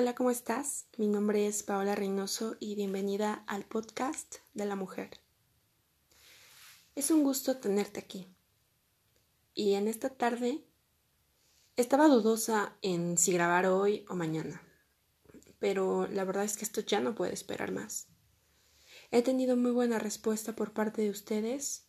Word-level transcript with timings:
Hola, 0.00 0.14
¿cómo 0.14 0.30
estás? 0.30 0.86
Mi 0.96 1.08
nombre 1.08 1.48
es 1.48 1.64
Paola 1.64 1.96
Reynoso 1.96 2.56
y 2.60 2.76
bienvenida 2.76 3.42
al 3.48 3.64
podcast 3.64 4.36
de 4.54 4.64
la 4.64 4.76
mujer. 4.76 5.10
Es 6.94 7.10
un 7.10 7.24
gusto 7.24 7.56
tenerte 7.56 7.98
aquí. 7.98 8.28
Y 9.54 9.74
en 9.74 9.88
esta 9.88 10.10
tarde 10.10 10.62
estaba 11.74 12.06
dudosa 12.06 12.76
en 12.80 13.18
si 13.18 13.32
grabar 13.32 13.66
hoy 13.66 14.06
o 14.08 14.14
mañana, 14.14 14.62
pero 15.58 16.06
la 16.06 16.22
verdad 16.22 16.44
es 16.44 16.56
que 16.56 16.64
esto 16.64 16.80
ya 16.80 17.00
no 17.00 17.16
puede 17.16 17.34
esperar 17.34 17.72
más. 17.72 18.06
He 19.10 19.22
tenido 19.22 19.56
muy 19.56 19.72
buena 19.72 19.98
respuesta 19.98 20.54
por 20.54 20.74
parte 20.74 21.02
de 21.02 21.10
ustedes 21.10 21.88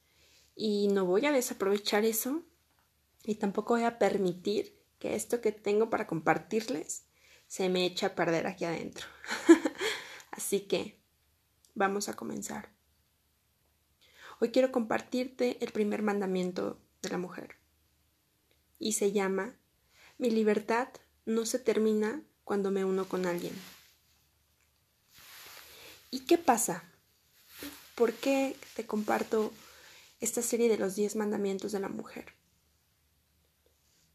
y 0.56 0.88
no 0.88 1.06
voy 1.06 1.28
a 1.28 1.32
desaprovechar 1.32 2.06
eso 2.06 2.42
y 3.24 3.36
tampoco 3.36 3.76
voy 3.76 3.84
a 3.84 4.00
permitir 4.00 4.82
que 4.98 5.14
esto 5.14 5.42
que 5.42 5.52
tengo 5.52 5.92
para 5.92 6.08
compartirles 6.08 7.06
se 7.50 7.68
me 7.68 7.86
echa 7.86 8.08
a 8.08 8.16
perder 8.16 8.48
aquí 8.48 8.64
adentro. 8.64 9.08
Así 10.32 10.62
que 10.62 11.02
vamos 11.74 12.08
a 12.08 12.16
comenzar. 12.16 12.70
Hoy 14.40 14.52
quiero 14.52 14.72
compartirte 14.72 15.58
el 15.60 15.72
primer 15.72 16.04
mandamiento 16.04 16.80
de 17.02 17.10
la 17.10 17.18
mujer. 17.18 17.58
Y 18.78 18.94
se 18.94 19.12
llama 19.12 19.56
Mi 20.20 20.30
libertad 20.30 20.90
no 21.26 21.46
se 21.46 21.58
termina 21.58 22.24
cuando 22.44 22.70
me 22.70 22.86
uno 22.86 23.10
con 23.10 23.26
alguien. 23.26 23.56
¿Y 26.12 26.22
qué 26.22 26.38
pasa? 26.38 26.84
¿Por 27.96 28.14
qué 28.14 28.56
te 28.76 28.86
comparto 28.86 29.52
esta 30.22 30.44
serie 30.44 30.70
de 30.70 30.78
los 30.78 30.96
10 30.96 31.16
mandamientos 31.16 31.72
de 31.72 31.80
la 31.80 31.90
mujer? 31.90 32.34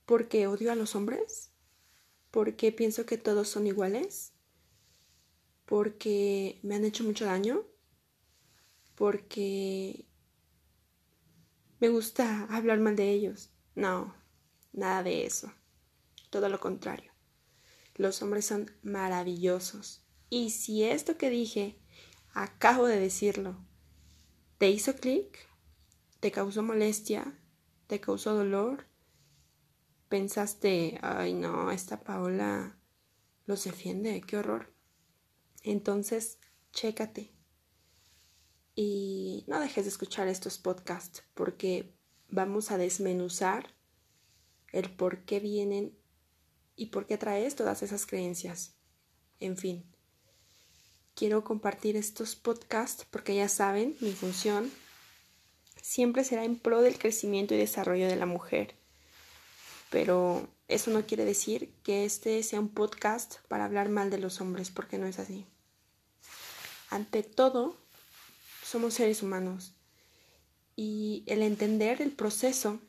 ¿Porque 0.07 0.47
odio 0.47 0.71
a 0.71 0.77
los 0.77 0.95
hombres? 0.95 1.54
Porque 2.35 2.73
pienso 2.73 3.07
que 3.07 3.17
todos 3.17 3.47
son 3.47 3.69
iguales, 3.69 4.33
porque 5.67 6.59
me 6.65 6.75
han 6.75 6.85
hecho 6.85 7.05
mucho 7.05 7.27
daño, 7.27 7.63
porque 8.97 10.09
me 11.79 11.91
gusta 11.91 12.47
hablar 12.51 12.81
mal 12.81 12.97
de 12.97 13.09
ellos. 13.13 13.51
No, 13.77 14.17
nada 14.73 15.05
de 15.05 15.25
eso. 15.25 15.53
Todo 16.31 16.49
lo 16.49 16.59
contrario. 16.59 17.13
Los 17.95 18.21
hombres 18.21 18.47
son 18.47 18.69
maravillosos. 18.83 20.05
Y 20.29 20.51
si 20.51 20.83
esto 20.83 21.17
que 21.17 21.31
dije, 21.31 21.79
acabo 22.33 22.89
de 22.89 22.99
decirlo, 22.99 23.65
te 24.59 24.71
hizo 24.71 24.97
clic, 24.97 25.39
te 26.19 26.33
causó 26.33 26.65
molestia, 26.65 27.39
te 27.87 28.01
causó 28.01 28.35
dolor, 28.35 28.89
pensaste, 30.15 30.97
ay 31.03 31.33
no, 31.33 31.73
esta 31.73 32.05
Paola 32.05 32.79
los 33.47 33.65
defiende, 33.65 34.21
qué 34.21 34.37
horror. 34.37 34.73
Entonces, 35.65 36.39
chécate. 36.73 37.33
Y 38.77 39.43
no 39.49 39.59
dejes 39.59 39.87
de 39.87 39.91
escuchar 39.91 40.29
estos 40.29 40.59
podcasts 40.59 41.25
porque 41.35 41.97
vamos 42.29 42.71
a 42.71 42.79
desmenuzar 42.79 43.75
el 44.71 44.89
por 44.95 45.25
qué 45.25 45.41
vienen 45.41 45.99
y 46.77 46.87
por 46.87 47.07
qué 47.07 47.19
traes 47.19 47.57
todas 47.57 47.83
esas 47.83 48.07
creencias. 48.07 48.77
En 49.41 49.57
fin, 49.57 49.85
quiero 51.17 51.43
compartir 51.43 51.97
estos 51.97 52.37
podcasts 52.37 53.05
porque 53.11 53.35
ya 53.35 53.49
saben, 53.49 53.97
mi 54.01 54.13
función 54.13 54.71
siempre 55.83 56.23
será 56.23 56.45
en 56.45 56.57
pro 56.57 56.83
del 56.83 57.01
crecimiento 57.01 57.55
y 57.55 57.59
desarrollo 57.59 58.07
de 58.07 58.15
la 58.15 58.27
mujer 58.27 58.84
pero 59.95 60.49
eso 60.67 60.91
no 60.91 61.07
quiere 61.07 61.25
decir 61.25 61.73
que 61.85 62.05
este 62.05 62.43
sea 62.43 62.59
un 62.59 62.69
podcast 62.69 63.37
para 63.47 63.65
hablar 63.65 63.91
mal 63.91 64.11
de 64.11 64.19
los 64.19 64.41
hombres, 64.41 64.73
porque 64.73 64.99
no 64.99 65.07
es 65.07 65.21
así. 65.21 65.47
Ante 66.91 67.23
todo, 67.23 67.77
somos 68.65 68.95
seres 68.95 69.23
humanos 69.23 69.73
y 70.75 71.23
el 71.29 71.43
entender 71.43 72.03
el 72.03 72.11
proceso 72.11 72.81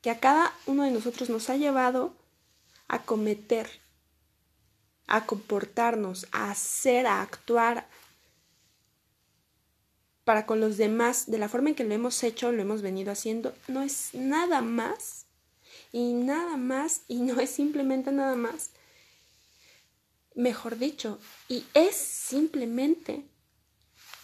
que 0.00 0.10
a 0.10 0.18
cada 0.18 0.52
uno 0.66 0.82
de 0.82 0.90
nosotros 0.90 1.30
nos 1.30 1.48
ha 1.50 1.56
llevado 1.56 2.16
a 2.88 3.04
cometer, 3.04 3.70
a 5.06 5.24
comportarnos, 5.24 6.26
a 6.32 6.50
hacer, 6.50 7.06
a 7.06 7.22
actuar 7.22 7.86
para 10.24 10.46
con 10.46 10.58
los 10.58 10.78
demás 10.78 11.30
de 11.30 11.38
la 11.38 11.48
forma 11.48 11.68
en 11.68 11.76
que 11.76 11.84
lo 11.84 11.94
hemos 11.94 12.24
hecho, 12.24 12.50
lo 12.50 12.60
hemos 12.60 12.82
venido 12.82 13.12
haciendo, 13.12 13.54
no 13.68 13.82
es 13.82 14.12
nada 14.14 14.62
más 14.62 15.21
y 15.92 16.14
nada 16.14 16.56
más, 16.56 17.02
y 17.06 17.20
no 17.20 17.38
es 17.38 17.50
simplemente 17.50 18.10
nada 18.10 18.34
más, 18.34 18.70
mejor 20.34 20.78
dicho, 20.78 21.20
y 21.48 21.64
es 21.74 21.94
simplemente 21.94 23.28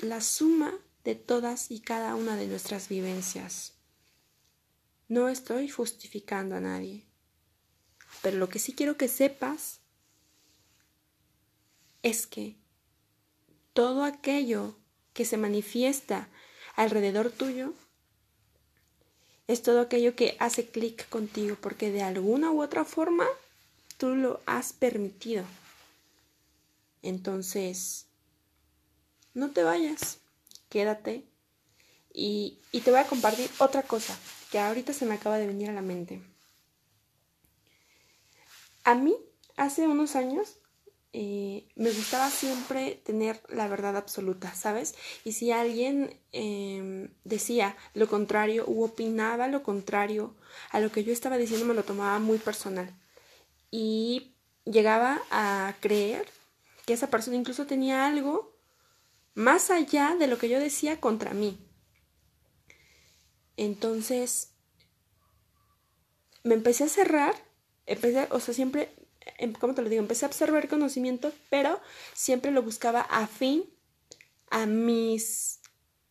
la 0.00 0.22
suma 0.22 0.74
de 1.04 1.14
todas 1.14 1.70
y 1.70 1.80
cada 1.80 2.14
una 2.14 2.36
de 2.36 2.46
nuestras 2.46 2.88
vivencias. 2.88 3.74
No 5.08 5.28
estoy 5.28 5.68
justificando 5.68 6.56
a 6.56 6.60
nadie, 6.60 7.04
pero 8.22 8.38
lo 8.38 8.48
que 8.48 8.58
sí 8.58 8.72
quiero 8.72 8.96
que 8.96 9.08
sepas 9.08 9.80
es 12.02 12.26
que 12.26 12.56
todo 13.74 14.04
aquello 14.04 14.76
que 15.12 15.24
se 15.24 15.36
manifiesta 15.36 16.28
alrededor 16.76 17.30
tuyo 17.30 17.74
es 19.48 19.62
todo 19.62 19.80
aquello 19.80 20.14
que 20.14 20.36
hace 20.38 20.68
clic 20.68 21.08
contigo 21.08 21.56
porque 21.60 21.90
de 21.90 22.02
alguna 22.02 22.52
u 22.52 22.62
otra 22.62 22.84
forma 22.84 23.26
tú 23.96 24.14
lo 24.14 24.40
has 24.46 24.72
permitido. 24.72 25.44
Entonces, 27.02 28.06
no 29.32 29.50
te 29.50 29.62
vayas, 29.62 30.18
quédate 30.68 31.24
y, 32.12 32.58
y, 32.72 32.80
te 32.80 32.90
voy 32.90 33.00
a 33.00 33.06
compartir 33.06 33.50
otra 33.58 33.82
cosa 33.82 34.16
que 34.50 34.58
ahorita 34.58 34.92
se 34.92 35.06
me 35.06 35.14
acaba 35.14 35.38
de 35.38 35.46
venir 35.46 35.70
a 35.70 35.74
la 35.74 35.82
mente. 35.82 36.22
A 38.84 38.94
mí, 38.94 39.16
hace 39.56 39.86
unos 39.86 40.16
años, 40.16 40.56
eh, 41.14 41.66
me 41.74 41.90
gustaba 41.90 42.28
siempre 42.30 43.00
tener 43.04 43.40
la 43.48 43.66
verdad 43.66 43.96
absoluta, 43.96 44.54
¿sabes? 44.54 44.94
Y 45.24 45.32
si 45.32 45.52
alguien 45.52 46.20
em, 46.32 47.10
decía 47.24 47.76
lo 47.94 48.08
contrario 48.08 48.64
u 48.66 48.84
opinaba 48.84 49.48
lo 49.48 49.62
contrario 49.62 50.36
a 50.70 50.80
lo 50.80 50.92
que 50.92 51.04
yo 51.04 51.12
estaba 51.12 51.38
diciendo, 51.38 51.66
me 51.66 51.74
lo 51.74 51.84
tomaba 51.84 52.18
muy 52.18 52.38
personal. 52.38 52.94
Y 53.70 54.34
llegaba 54.64 55.20
a 55.30 55.74
creer 55.80 56.28
que 56.86 56.92
esa 56.92 57.08
persona 57.08 57.36
incluso 57.36 57.66
tenía 57.66 58.06
algo 58.06 58.54
más 59.34 59.70
allá 59.70 60.16
de 60.18 60.26
lo 60.26 60.38
que 60.38 60.48
yo 60.48 60.60
decía 60.60 61.00
contra 61.00 61.32
mí. 61.32 61.58
Entonces, 63.56 64.52
me 66.44 66.54
empecé 66.54 66.84
a 66.84 66.88
cerrar, 66.88 67.34
empecé, 67.86 68.28
o 68.30 68.40
sea, 68.40 68.54
siempre 68.54 68.90
Em, 68.90 68.97
¿cómo 69.58 69.74
te 69.74 69.82
lo 69.82 69.88
digo? 69.88 70.02
Empecé 70.02 70.24
a 70.24 70.28
absorber 70.28 70.68
conocimiento, 70.68 71.32
pero 71.50 71.80
siempre 72.14 72.50
lo 72.50 72.62
buscaba 72.62 73.00
afín 73.00 73.64
a 74.50 74.66
mis, 74.66 75.60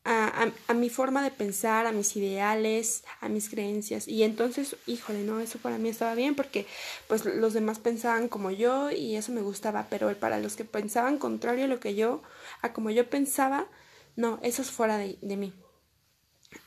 a, 0.03 0.51
a, 0.67 0.73
mi 0.73 0.89
forma 0.89 1.23
de 1.23 1.31
pensar, 1.31 1.85
a 1.85 1.91
mis 1.91 2.16
ideales, 2.16 3.03
a 3.19 3.29
mis 3.29 3.50
creencias. 3.50 4.07
Y 4.07 4.23
entonces, 4.23 4.75
híjole, 4.85 5.23
no, 5.23 5.39
eso 5.39 5.59
para 5.59 5.77
mí 5.77 5.89
estaba 5.89 6.16
bien 6.16 6.35
porque 6.35 6.66
pues 7.07 7.25
los 7.25 7.53
demás 7.53 7.79
pensaban 7.79 8.27
como 8.29 8.51
yo 8.51 8.91
y 8.91 9.16
eso 9.16 9.31
me 9.31 9.41
gustaba, 9.41 9.88
pero 9.89 10.13
para 10.17 10.39
los 10.39 10.56
que 10.56 10.66
pensaban 10.66 11.17
contrario 11.17 11.66
a 11.66 11.67
lo 11.67 11.79
que 11.79 11.95
yo, 11.95 12.22
a 12.61 12.73
como 12.73 12.89
yo 12.89 13.09
pensaba, 13.09 13.67
no, 14.16 14.39
eso 14.44 14.61
es 14.61 14.72
fuera 14.72 14.97
de, 14.97 15.17
de 15.22 15.38
mí. 15.38 15.53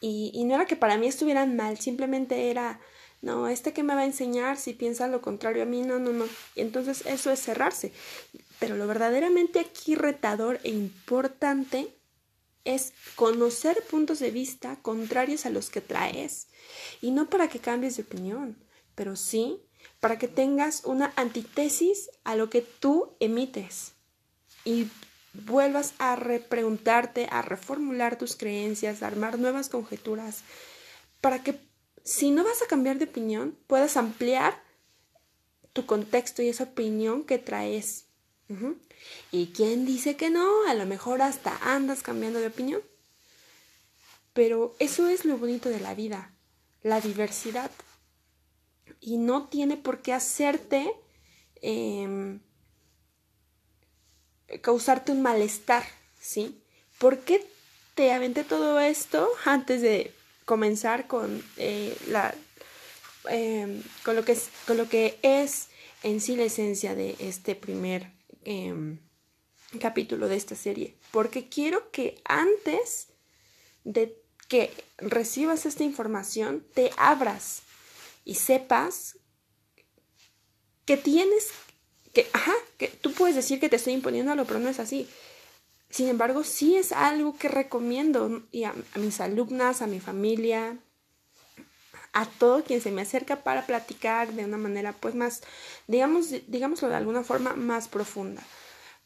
Y, 0.00 0.30
y 0.34 0.44
no 0.44 0.54
era 0.54 0.66
que 0.66 0.76
para 0.76 0.98
mí 0.98 1.06
estuvieran 1.06 1.56
mal, 1.56 1.78
simplemente 1.78 2.50
era 2.50 2.80
no, 3.22 3.48
este 3.48 3.72
que 3.72 3.82
me 3.82 3.94
va 3.94 4.00
a 4.00 4.06
enseñar 4.06 4.56
si 4.56 4.72
piensa 4.72 5.06
lo 5.08 5.20
contrario 5.20 5.62
a 5.62 5.66
mí, 5.66 5.82
no, 5.82 5.98
no, 5.98 6.12
no. 6.12 6.26
Entonces 6.56 7.04
eso 7.06 7.30
es 7.30 7.40
cerrarse. 7.40 7.92
Pero 8.58 8.76
lo 8.76 8.86
verdaderamente 8.86 9.60
aquí 9.60 9.94
retador 9.94 10.58
e 10.64 10.70
importante 10.70 11.94
es 12.64 12.92
conocer 13.16 13.82
puntos 13.90 14.18
de 14.20 14.30
vista 14.30 14.76
contrarios 14.82 15.44
a 15.44 15.50
los 15.50 15.70
que 15.70 15.80
traes. 15.80 16.48
Y 17.00 17.10
no 17.10 17.28
para 17.28 17.48
que 17.48 17.58
cambies 17.58 17.96
de 17.96 18.02
opinión, 18.02 18.56
pero 18.94 19.16
sí 19.16 19.60
para 20.00 20.18
que 20.18 20.28
tengas 20.28 20.84
una 20.84 21.12
antítesis 21.16 22.10
a 22.24 22.36
lo 22.36 22.48
que 22.50 22.62
tú 22.62 23.16
emites. 23.20 23.92
Y 24.64 24.88
vuelvas 25.32 25.94
a 25.98 26.16
repreguntarte, 26.16 27.28
a 27.30 27.42
reformular 27.42 28.16
tus 28.16 28.36
creencias, 28.36 29.02
a 29.02 29.06
armar 29.06 29.38
nuevas 29.38 29.68
conjeturas, 29.68 30.42
para 31.20 31.42
que 31.42 31.58
si 32.04 32.30
no 32.30 32.44
vas 32.44 32.62
a 32.62 32.66
cambiar 32.66 32.98
de 32.98 33.04
opinión, 33.04 33.56
puedes 33.66 33.96
ampliar 33.96 34.62
tu 35.72 35.86
contexto 35.86 36.42
y 36.42 36.48
esa 36.48 36.64
opinión 36.64 37.24
que 37.24 37.38
traes. 37.38 38.06
¿Y 39.30 39.48
quién 39.48 39.86
dice 39.86 40.16
que 40.16 40.28
no? 40.28 40.66
A 40.66 40.74
lo 40.74 40.84
mejor 40.84 41.22
hasta 41.22 41.56
andas 41.62 42.02
cambiando 42.02 42.40
de 42.40 42.48
opinión. 42.48 42.82
Pero 44.32 44.74
eso 44.78 45.08
es 45.08 45.24
lo 45.24 45.38
bonito 45.38 45.68
de 45.68 45.80
la 45.80 45.94
vida, 45.94 46.32
la 46.82 47.00
diversidad. 47.00 47.70
Y 49.00 49.18
no 49.18 49.46
tiene 49.46 49.76
por 49.76 50.02
qué 50.02 50.12
hacerte 50.12 50.92
em, 51.62 52.40
causarte 54.62 55.12
un 55.12 55.22
malestar, 55.22 55.84
¿sí? 56.20 56.60
¿Por 56.98 57.20
qué 57.20 57.46
te 57.94 58.12
aventé 58.12 58.44
todo 58.44 58.80
esto 58.80 59.28
antes 59.44 59.80
de 59.80 60.12
comenzar 60.50 61.06
con 61.06 61.44
eh, 61.58 61.96
la 62.08 62.34
em, 63.28 63.84
con 64.04 64.16
lo 64.16 64.24
que 64.24 64.32
es 64.32 64.48
con 64.66 64.76
lo 64.76 64.88
que 64.88 65.16
es 65.22 65.68
en 66.02 66.20
sí 66.20 66.34
la 66.34 66.42
esencia 66.42 66.96
de 66.96 67.14
este 67.20 67.54
primer 67.54 68.10
em, 68.44 68.98
capítulo 69.80 70.26
de 70.26 70.34
esta 70.34 70.56
serie 70.56 70.96
porque 71.12 71.48
quiero 71.48 71.92
que 71.92 72.20
antes 72.24 73.10
de 73.84 74.20
que 74.48 74.72
recibas 74.98 75.66
esta 75.66 75.84
información 75.84 76.66
te 76.74 76.90
abras 76.96 77.62
y 78.24 78.34
sepas 78.34 79.18
que 80.84 80.96
tienes 80.96 81.50
que, 82.12 82.26
ajá, 82.32 82.54
que 82.76 82.88
tú 82.88 83.12
puedes 83.12 83.36
decir 83.36 83.60
que 83.60 83.68
te 83.68 83.76
estoy 83.76 83.92
imponiendo 83.92 84.32
algo, 84.32 84.46
pero 84.46 84.58
no 84.58 84.68
es 84.68 84.80
así. 84.80 85.08
Sin 85.90 86.08
embargo, 86.08 86.44
sí 86.44 86.76
es 86.76 86.92
algo 86.92 87.36
que 87.36 87.48
recomiendo 87.48 88.42
y 88.52 88.64
a, 88.64 88.74
mis 88.94 89.20
alumnas, 89.20 89.82
a 89.82 89.88
mi 89.88 89.98
familia, 89.98 90.78
a 92.12 92.26
todo 92.26 92.62
quien 92.62 92.80
se 92.80 92.92
me 92.92 93.02
acerca 93.02 93.42
para 93.42 93.66
platicar 93.66 94.32
de 94.32 94.44
una 94.44 94.56
manera 94.56 94.92
pues 94.92 95.14
más, 95.16 95.42
digamos, 95.88 96.30
digámoslo 96.46 96.88
de 96.88 96.94
alguna 96.94 97.24
forma 97.24 97.54
más 97.54 97.88
profunda, 97.88 98.42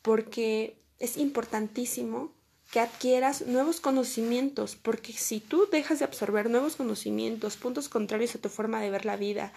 porque 0.03 0.79
es 0.99 1.17
importantísimo 1.17 2.33
que 2.71 2.81
adquieras 2.81 3.47
nuevos 3.47 3.81
conocimientos, 3.81 4.77
porque 4.77 5.13
si 5.13 5.41
tú 5.41 5.69
dejas 5.71 6.01
de 6.01 6.07
absorber 6.07 6.51
nuevos 6.51 6.77
conocimientos, 6.77 7.57
puntos 7.57 7.89
contrarios 7.89 8.35
a 8.35 8.41
tu 8.41 8.49
forma 8.49 8.81
de 8.81 8.91
ver 8.91 9.05
la 9.05 9.17
vida, 9.17 9.53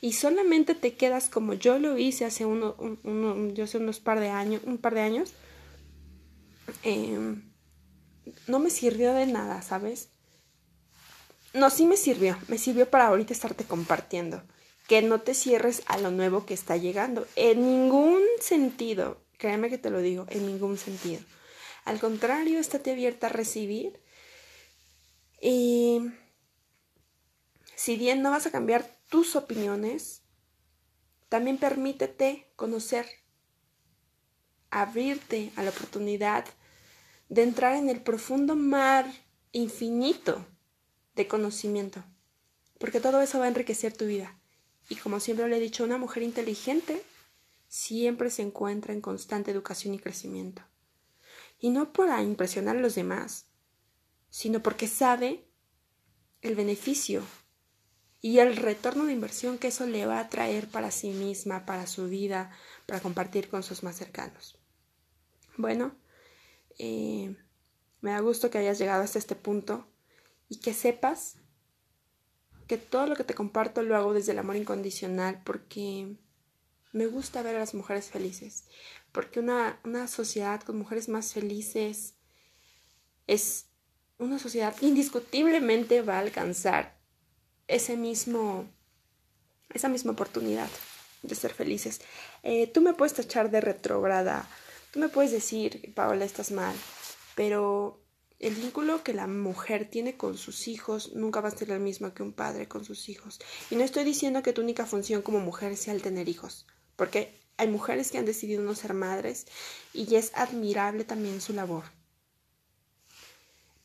y 0.00 0.14
solamente 0.14 0.74
te 0.74 0.94
quedas 0.94 1.28
como 1.28 1.54
yo 1.54 1.78
lo 1.78 1.98
hice 1.98 2.24
hace 2.24 2.46
uno, 2.46 2.76
yo 3.52 3.66
sé 3.66 3.78
unos 3.78 4.00
par 4.00 4.20
de 4.20 4.30
años, 4.30 4.62
un 4.64 4.78
par 4.78 4.94
de 4.94 5.02
años, 5.02 5.34
em, 6.82 7.52
no 8.46 8.58
me 8.58 8.70
sirvió 8.70 9.14
de 9.14 9.26
nada, 9.26 9.62
¿sabes? 9.62 10.10
No, 11.54 11.70
sí 11.70 11.86
me 11.86 11.96
sirvió, 11.96 12.38
me 12.48 12.58
sirvió 12.58 12.88
para 12.88 13.08
ahorita 13.08 13.32
estarte 13.32 13.64
compartiendo, 13.64 14.42
que 14.88 15.02
no 15.02 15.20
te 15.20 15.34
cierres 15.34 15.82
a 15.86 15.98
lo 15.98 16.10
nuevo 16.10 16.46
que 16.46 16.54
está 16.54 16.76
llegando, 16.76 17.26
en 17.36 17.60
ningún 17.60 18.22
sentido, 18.40 19.22
créeme 19.38 19.68
que 19.68 19.78
te 19.78 19.90
lo 19.90 20.00
digo, 20.00 20.26
en 20.30 20.46
ningún 20.46 20.78
sentido. 20.78 21.22
Al 21.84 21.98
contrario, 21.98 22.58
estate 22.58 22.92
abierta 22.92 23.26
a 23.26 23.30
recibir. 23.30 24.00
Y 25.40 26.00
si 27.74 27.96
bien 27.96 28.22
no 28.22 28.30
vas 28.30 28.46
a 28.46 28.52
cambiar 28.52 28.98
tus 29.08 29.34
opiniones, 29.34 30.22
también 31.28 31.58
permítete 31.58 32.46
conocer, 32.56 33.06
abrirte 34.70 35.50
a 35.56 35.62
la 35.64 35.70
oportunidad 35.70 36.44
de 37.32 37.42
entrar 37.42 37.76
en 37.76 37.88
el 37.88 38.02
profundo 38.02 38.56
mar 38.56 39.10
infinito 39.52 40.44
de 41.16 41.26
conocimiento, 41.26 42.04
porque 42.78 43.00
todo 43.00 43.22
eso 43.22 43.38
va 43.38 43.46
a 43.46 43.48
enriquecer 43.48 43.96
tu 43.96 44.04
vida. 44.04 44.38
Y 44.90 44.96
como 44.96 45.18
siempre 45.18 45.48
le 45.48 45.56
he 45.56 45.60
dicho, 45.60 45.82
una 45.82 45.96
mujer 45.96 46.24
inteligente 46.24 47.02
siempre 47.68 48.28
se 48.28 48.42
encuentra 48.42 48.92
en 48.92 49.00
constante 49.00 49.50
educación 49.50 49.94
y 49.94 49.98
crecimiento 49.98 50.62
y 51.58 51.70
no 51.70 51.94
para 51.94 52.20
impresionar 52.22 52.76
a 52.76 52.80
los 52.80 52.96
demás, 52.96 53.46
sino 54.28 54.62
porque 54.62 54.86
sabe 54.86 55.48
el 56.42 56.54
beneficio 56.54 57.22
y 58.20 58.40
el 58.40 58.56
retorno 58.56 59.06
de 59.06 59.14
inversión 59.14 59.56
que 59.56 59.68
eso 59.68 59.86
le 59.86 60.04
va 60.04 60.20
a 60.20 60.28
traer 60.28 60.68
para 60.68 60.90
sí 60.90 61.12
misma, 61.12 61.64
para 61.64 61.86
su 61.86 62.08
vida, 62.08 62.50
para 62.84 63.00
compartir 63.00 63.48
con 63.48 63.62
sus 63.62 63.82
más 63.82 63.96
cercanos. 63.96 64.58
Bueno, 65.56 65.94
eh, 66.78 67.36
me 68.00 68.10
da 68.10 68.20
gusto 68.20 68.50
que 68.50 68.58
hayas 68.58 68.78
llegado 68.78 69.02
hasta 69.02 69.18
este 69.18 69.36
punto 69.36 69.86
y 70.48 70.60
que 70.60 70.74
sepas 70.74 71.36
que 72.66 72.78
todo 72.78 73.06
lo 73.06 73.16
que 73.16 73.24
te 73.24 73.34
comparto 73.34 73.82
lo 73.82 73.96
hago 73.96 74.14
desde 74.14 74.32
el 74.32 74.38
amor 74.38 74.56
incondicional 74.56 75.42
porque 75.44 76.16
me 76.92 77.06
gusta 77.06 77.42
ver 77.42 77.56
a 77.56 77.60
las 77.60 77.74
mujeres 77.74 78.10
felices, 78.10 78.64
porque 79.12 79.40
una, 79.40 79.80
una 79.84 80.08
sociedad 80.08 80.60
con 80.62 80.78
mujeres 80.78 81.08
más 81.08 81.32
felices 81.32 82.14
es 83.26 83.66
una 84.18 84.38
sociedad 84.38 84.74
que 84.74 84.86
indiscutiblemente 84.86 86.02
va 86.02 86.16
a 86.16 86.20
alcanzar 86.20 86.98
ese 87.68 87.96
mismo, 87.96 88.68
esa 89.72 89.88
misma 89.88 90.12
oportunidad 90.12 90.68
de 91.22 91.34
ser 91.34 91.54
felices. 91.54 92.00
Eh, 92.42 92.66
tú 92.66 92.80
me 92.80 92.94
puedes 92.94 93.14
tachar 93.14 93.50
de 93.50 93.60
retrógrada, 93.60 94.48
tú 94.92 95.00
me 95.00 95.08
puedes 95.08 95.32
decir, 95.32 95.92
Paola, 95.94 96.24
estás 96.24 96.52
mal, 96.52 96.76
pero 97.34 98.00
el 98.38 98.54
vínculo 98.54 99.02
que 99.02 99.14
la 99.14 99.26
mujer 99.26 99.90
tiene 99.90 100.16
con 100.16 100.38
sus 100.38 100.68
hijos 100.68 101.14
nunca 101.14 101.40
va 101.40 101.48
a 101.48 101.56
ser 101.56 101.72
el 101.72 101.80
mismo 101.80 102.14
que 102.14 102.22
un 102.22 102.32
padre 102.32 102.68
con 102.68 102.84
sus 102.84 103.08
hijos. 103.08 103.40
Y 103.70 103.74
no 103.74 103.82
estoy 103.82 104.04
diciendo 104.04 104.42
que 104.42 104.52
tu 104.52 104.62
única 104.62 104.86
función 104.86 105.22
como 105.22 105.40
mujer 105.40 105.76
sea 105.76 105.94
el 105.94 106.02
tener 106.02 106.28
hijos 106.28 106.66
porque 106.96 107.34
hay 107.56 107.68
mujeres 107.68 108.10
que 108.10 108.18
han 108.18 108.24
decidido 108.24 108.62
no 108.62 108.74
ser 108.74 108.94
madres 108.94 109.46
y 109.92 110.14
es 110.14 110.30
admirable 110.34 111.04
también 111.04 111.40
su 111.40 111.52
labor. 111.52 111.84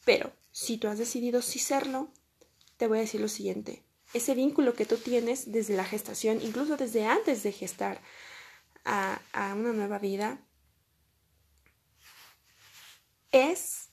Pero 0.06 0.32
si 0.52 0.78
tú 0.78 0.88
has 0.88 0.98
decidido 0.98 1.42
sí 1.42 1.60
serlo, 1.60 2.10
te 2.78 2.88
voy 2.88 3.00
a 3.00 3.02
decir 3.02 3.20
lo 3.20 3.28
siguiente. 3.28 3.84
Ese 4.14 4.36
vínculo 4.36 4.74
que 4.74 4.86
tú 4.86 4.98
tienes 4.98 5.52
desde 5.52 5.76
la 5.76 5.84
gestación, 5.84 6.42
incluso 6.42 6.78
desde 6.78 7.06
antes 7.06 7.44
de 7.44 7.52
gestar 7.52 8.02
a, 8.86 9.20
a 9.34 9.54
una 9.54 9.74
nueva 9.74 10.00
vida, 10.00 10.40
es 13.38 13.90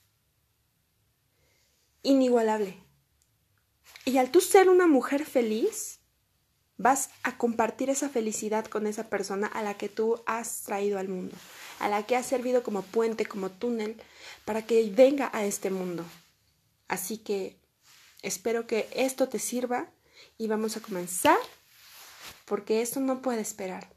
inigualable. 2.03 2.79
Y 4.05 4.19
al 4.19 4.31
tú 4.31 4.41
ser 4.41 4.69
una 4.69 4.87
mujer 4.87 5.25
feliz, 5.25 6.01
vas 6.77 7.11
a 7.23 7.39
compartir 7.39 7.91
esa 7.91 8.09
felicidad 8.09 8.67
con 8.67 8.87
esa 8.87 9.09
persona 9.09 9.47
a 9.47 9.63
la 9.63 9.75
que 9.75 9.89
tú 9.89 10.23
has 10.27 10.63
traído 10.63 10.99
al 10.99 11.09
mundo, 11.09 11.37
a 11.79 11.89
la 11.89 12.05
que 12.05 12.17
has 12.17 12.27
servido 12.27 12.63
como 12.63 12.83
puente, 12.83 13.27
como 13.27 13.51
túnel, 13.51 14.01
para 14.45 14.67
que 14.67 14.91
venga 14.91 15.31
a 15.33 15.45
este 15.45 15.71
mundo. 15.71 16.05
Así 16.89 17.19
que 17.19 17.59
espero 18.23 18.67
que 18.67 18.89
esto 18.93 19.29
te 19.29 19.39
sirva 19.39 19.91
y 20.37 20.49
vamos 20.49 20.77
a 20.77 20.81
comenzar 20.81 21.39
porque 22.45 22.83
esto 22.83 23.01
no 23.01 23.23
puede 23.23 23.41
esperar. 23.41 23.95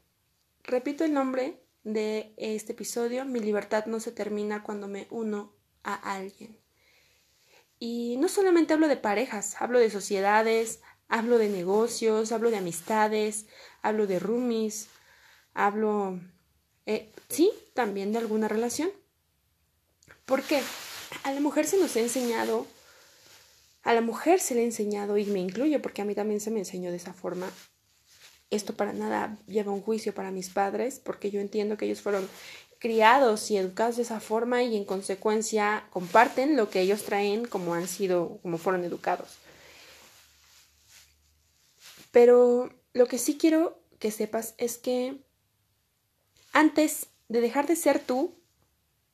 Repito 0.64 1.04
el 1.04 1.12
nombre 1.12 1.62
de 1.92 2.34
este 2.36 2.72
episodio, 2.72 3.24
mi 3.24 3.40
libertad 3.40 3.86
no 3.86 4.00
se 4.00 4.12
termina 4.12 4.62
cuando 4.62 4.88
me 4.88 5.06
uno 5.10 5.52
a 5.82 5.94
alguien. 6.14 6.58
Y 7.78 8.16
no 8.18 8.28
solamente 8.28 8.74
hablo 8.74 8.88
de 8.88 8.96
parejas, 8.96 9.60
hablo 9.60 9.78
de 9.78 9.90
sociedades, 9.90 10.80
Hablo 11.08 11.38
de 11.38 11.48
negocios, 11.48 12.32
hablo 12.32 12.50
de 12.50 12.58
amistades, 12.58 13.46
hablo 13.80 14.06
de 14.06 14.18
roomies, 14.18 14.88
hablo, 15.54 16.20
eh, 16.84 17.10
sí, 17.30 17.50
también 17.72 18.12
de 18.12 18.18
alguna 18.18 18.46
relación. 18.46 18.90
¿Por 20.26 20.42
qué? 20.42 20.62
A 21.22 21.32
la 21.32 21.40
mujer 21.40 21.66
se 21.66 21.78
nos 21.78 21.96
ha 21.96 22.00
enseñado, 22.00 22.66
a 23.82 23.94
la 23.94 24.02
mujer 24.02 24.38
se 24.38 24.54
le 24.54 24.60
ha 24.60 24.64
enseñado, 24.64 25.16
y 25.16 25.24
me 25.24 25.40
incluyo 25.40 25.80
porque 25.80 26.02
a 26.02 26.04
mí 26.04 26.14
también 26.14 26.40
se 26.40 26.50
me 26.50 26.58
enseñó 26.58 26.90
de 26.90 26.98
esa 26.98 27.14
forma. 27.14 27.50
Esto 28.50 28.74
para 28.74 28.92
nada 28.92 29.36
lleva 29.46 29.72
un 29.72 29.82
juicio 29.82 30.14
para 30.14 30.30
mis 30.30 30.48
padres, 30.48 31.00
porque 31.02 31.30
yo 31.30 31.40
entiendo 31.40 31.76
que 31.76 31.84
ellos 31.84 32.00
fueron 32.00 32.28
criados 32.78 33.50
y 33.50 33.56
educados 33.56 33.96
de 33.96 34.02
esa 34.02 34.20
forma 34.20 34.62
y 34.62 34.76
en 34.76 34.84
consecuencia 34.84 35.86
comparten 35.90 36.56
lo 36.56 36.70
que 36.70 36.80
ellos 36.80 37.02
traen 37.04 37.46
como 37.46 37.74
han 37.74 37.88
sido, 37.88 38.38
como 38.42 38.56
fueron 38.56 38.84
educados. 38.84 39.36
Pero 42.12 42.70
lo 42.92 43.06
que 43.06 43.18
sí 43.18 43.36
quiero 43.36 43.80
que 43.98 44.10
sepas 44.10 44.54
es 44.58 44.78
que 44.78 45.20
antes 46.52 47.08
de 47.28 47.40
dejar 47.40 47.66
de 47.66 47.76
ser 47.76 47.98
tú, 47.98 48.37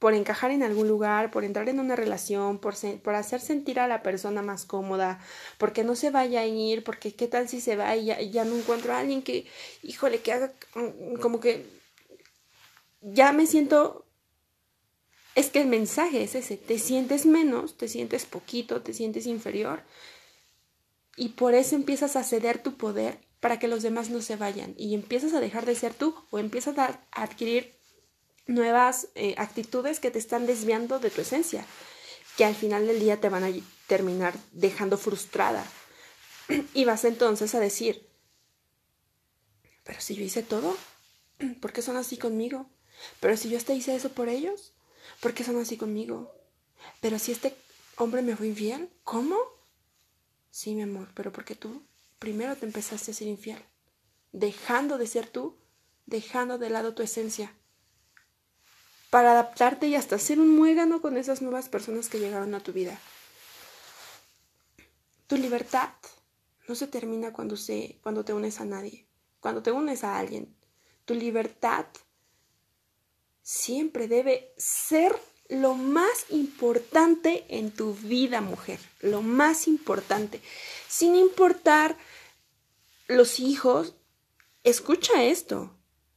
por 0.04 0.12
encajar 0.12 0.50
en 0.50 0.62
algún 0.62 0.86
lugar, 0.86 1.30
por 1.30 1.44
entrar 1.44 1.66
en 1.70 1.80
una 1.80 1.96
relación, 1.96 2.58
por, 2.58 2.74
por 3.02 3.14
hacer 3.14 3.40
sentir 3.40 3.80
a 3.80 3.88
la 3.88 4.02
persona 4.02 4.42
más 4.42 4.66
cómoda, 4.66 5.18
porque 5.56 5.82
no 5.82 5.96
se 5.96 6.10
vaya 6.10 6.40
a 6.40 6.46
ir, 6.46 6.84
porque 6.84 7.14
qué 7.14 7.26
tal 7.26 7.48
si 7.48 7.58
se 7.58 7.74
va 7.74 7.96
y 7.96 8.04
ya, 8.04 8.20
ya 8.20 8.44
no 8.44 8.54
encuentro 8.54 8.92
a 8.92 8.98
alguien 8.98 9.22
que, 9.22 9.46
híjole, 9.82 10.20
que 10.20 10.34
haga 10.34 10.52
mm, 10.74 11.14
como 11.22 11.40
que 11.40 11.64
ya 13.00 13.32
me 13.32 13.46
siento... 13.46 14.04
Es 15.36 15.48
que 15.48 15.62
el 15.62 15.68
mensaje 15.68 16.22
es 16.22 16.34
ese, 16.34 16.58
te 16.58 16.78
sientes 16.78 17.24
menos, 17.24 17.78
te 17.78 17.88
sientes 17.88 18.26
poquito, 18.26 18.82
te 18.82 18.92
sientes 18.92 19.24
inferior, 19.24 19.84
y 21.16 21.30
por 21.30 21.54
eso 21.54 21.76
empiezas 21.76 22.14
a 22.16 22.24
ceder 22.24 22.62
tu 22.62 22.76
poder 22.76 23.20
para 23.40 23.58
que 23.58 23.68
los 23.68 23.82
demás 23.82 24.10
no 24.10 24.20
se 24.20 24.36
vayan 24.36 24.74
y 24.76 24.92
empiezas 24.92 25.32
a 25.32 25.40
dejar 25.40 25.64
de 25.64 25.74
ser 25.76 25.94
tú 25.94 26.14
o 26.28 26.38
empiezas 26.38 26.76
a 26.76 27.00
adquirir 27.10 27.82
nuevas 28.46 29.08
eh, 29.14 29.34
actitudes 29.38 30.00
que 30.00 30.10
te 30.10 30.18
están 30.18 30.46
desviando 30.46 30.98
de 30.98 31.10
tu 31.10 31.20
esencia, 31.20 31.66
que 32.36 32.44
al 32.44 32.54
final 32.54 32.86
del 32.86 33.00
día 33.00 33.20
te 33.20 33.28
van 33.28 33.44
a 33.44 33.50
terminar 33.86 34.34
dejando 34.52 34.98
frustrada. 34.98 35.64
Y 36.74 36.84
vas 36.84 37.04
entonces 37.04 37.54
a 37.54 37.60
decir, 37.60 38.06
pero 39.84 40.00
si 40.00 40.14
yo 40.14 40.24
hice 40.24 40.42
todo, 40.42 40.76
¿por 41.60 41.72
qué 41.72 41.82
son 41.82 41.96
así 41.96 42.16
conmigo? 42.16 42.68
Pero 43.20 43.36
si 43.36 43.48
yo 43.50 43.62
te 43.62 43.74
hice 43.74 43.94
eso 43.94 44.10
por 44.10 44.28
ellos, 44.28 44.72
¿por 45.20 45.34
qué 45.34 45.44
son 45.44 45.60
así 45.60 45.76
conmigo? 45.76 46.34
Pero 47.00 47.18
si 47.18 47.32
este 47.32 47.56
hombre 47.96 48.22
me 48.22 48.36
fue 48.36 48.48
infiel, 48.48 48.88
¿cómo? 49.04 49.36
Sí, 50.50 50.74
mi 50.74 50.82
amor, 50.82 51.08
pero 51.14 51.32
porque 51.32 51.54
tú 51.54 51.82
primero 52.18 52.56
te 52.56 52.66
empezaste 52.66 53.10
a 53.10 53.14
ser 53.14 53.28
infiel, 53.28 53.62
dejando 54.32 54.98
de 54.98 55.06
ser 55.06 55.26
tú, 55.26 55.56
dejando 56.06 56.58
de 56.58 56.70
lado 56.70 56.94
tu 56.94 57.02
esencia, 57.02 57.54
para 59.14 59.30
adaptarte 59.30 59.86
y 59.86 59.94
hasta 59.94 60.18
ser 60.18 60.40
un 60.40 60.48
muégano 60.48 61.00
con 61.00 61.16
esas 61.16 61.40
nuevas 61.40 61.68
personas 61.68 62.08
que 62.08 62.18
llegaron 62.18 62.52
a 62.52 62.58
tu 62.58 62.72
vida. 62.72 62.98
Tu 65.28 65.36
libertad 65.36 65.90
no 66.66 66.74
se 66.74 66.88
termina 66.88 67.32
cuando, 67.32 67.56
se, 67.56 68.00
cuando 68.02 68.24
te 68.24 68.32
unes 68.32 68.60
a 68.60 68.64
nadie, 68.64 69.06
cuando 69.38 69.62
te 69.62 69.70
unes 69.70 70.02
a 70.02 70.18
alguien. 70.18 70.56
Tu 71.04 71.14
libertad 71.14 71.86
siempre 73.40 74.08
debe 74.08 74.52
ser 74.56 75.16
lo 75.48 75.74
más 75.74 76.26
importante 76.30 77.44
en 77.48 77.70
tu 77.70 77.94
vida, 77.94 78.40
mujer. 78.40 78.80
Lo 79.00 79.22
más 79.22 79.68
importante. 79.68 80.40
Sin 80.88 81.14
importar 81.14 81.96
los 83.06 83.38
hijos, 83.38 83.94
escucha 84.64 85.22
esto. 85.22 85.73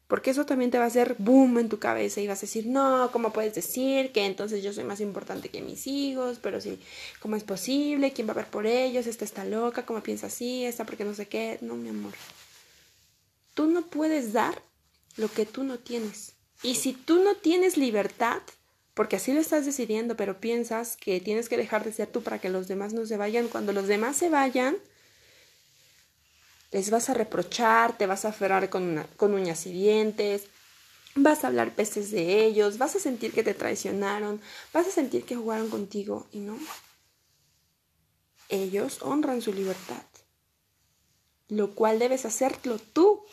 Porque 0.08 0.30
eso 0.30 0.46
también 0.46 0.72
te 0.72 0.78
va 0.78 0.86
a 0.86 0.88
hacer 0.88 1.16
boom 1.18 1.60
en 1.60 1.68
tu 1.68 1.80
cabeza 1.80 2.22
y 2.22 2.28
vas 2.28 2.40
a 2.40 2.42
decir, 2.42 2.66
no, 2.66 3.10
¿cómo 3.12 3.34
puedes 3.34 3.54
decir 3.54 4.14
que 4.14 4.26
entonces 4.26 4.64
yo 4.64 4.72
soy 4.72 4.86
más 4.86 5.02
importante 5.02 5.50
que 5.50 5.62
mis 5.62 5.86
hijos? 5.86 6.40
Pero 6.42 6.62
sí, 6.62 6.80
¿cómo 7.20 7.36
es 7.36 7.44
posible? 7.44 8.14
¿Quién 8.14 8.28
va 8.28 8.32
a 8.32 8.38
ver 8.38 8.48
por 8.48 8.66
ellos? 8.66 9.06
Esta 9.06 9.26
está 9.26 9.44
loca, 9.44 9.86
¿cómo 9.86 10.02
piensa 10.02 10.28
así? 10.28 10.64
Esta 10.64 10.86
porque 10.86 11.04
no 11.04 11.14
sé 11.14 11.28
qué. 11.28 11.58
No, 11.62 11.76
mi 11.76 11.90
amor. 11.90 12.14
Tú 13.54 13.68
no 13.68 13.82
puedes 13.82 14.32
dar 14.32 14.62
lo 15.18 15.30
que 15.30 15.46
tú 15.46 15.64
no 15.64 15.78
tienes. 15.78 16.34
Y 16.64 16.76
si 16.76 16.94
tú 16.94 17.22
no 17.22 17.36
tienes 17.36 17.76
libertad, 17.76 18.42
porque 18.94 19.18
así 19.18 19.34
lo 19.34 19.42
estás 19.42 19.66
decidiendo, 19.66 20.16
pero 20.16 20.40
piensas 20.40 20.96
que 20.96 21.20
tienes 21.20 21.50
que 21.50 21.58
dejar 21.58 21.84
de 21.84 21.92
ser 21.92 22.08
tú 22.08 22.24
para 22.24 22.40
que 22.40 22.50
los 22.50 22.68
demás 22.68 22.94
no 22.94 23.06
se 23.06 23.18
vayan, 23.18 23.48
cuando 23.48 23.74
los 23.74 23.88
demás 23.88 24.16
se 24.16 24.30
vayan, 24.30 24.78
les 26.72 26.90
vas 26.90 27.10
a 27.10 27.14
reprochar, 27.14 27.98
te 27.98 28.08
vas 28.08 28.26
a 28.26 28.30
aferrar 28.30 28.70
con, 28.70 29.06
con 29.16 29.34
uñas 29.34 29.66
y 29.66 29.72
dientes, 29.72 30.48
vas 31.16 31.44
a 31.44 31.48
hablar 31.48 31.76
peces 31.76 32.12
de 32.12 32.46
ellos, 32.46 32.78
vas 32.78 32.96
a 32.96 33.00
sentir 33.00 33.32
que 33.32 33.44
te 33.44 33.54
traicionaron, 33.54 34.42
vas 34.74 34.88
a 34.88 34.92
sentir 34.92 35.24
que 35.24 35.36
jugaron 35.36 35.70
contigo 35.70 36.28
y 36.32 36.40
no. 36.40 36.58
Ellos 38.50 39.02
honran 39.02 39.42
su 39.42 39.54
libertad, 39.54 40.04
lo 41.50 41.74
cual 41.74 42.00
debes 42.00 42.26
hacerlo 42.26 42.80
tú, 42.80 43.24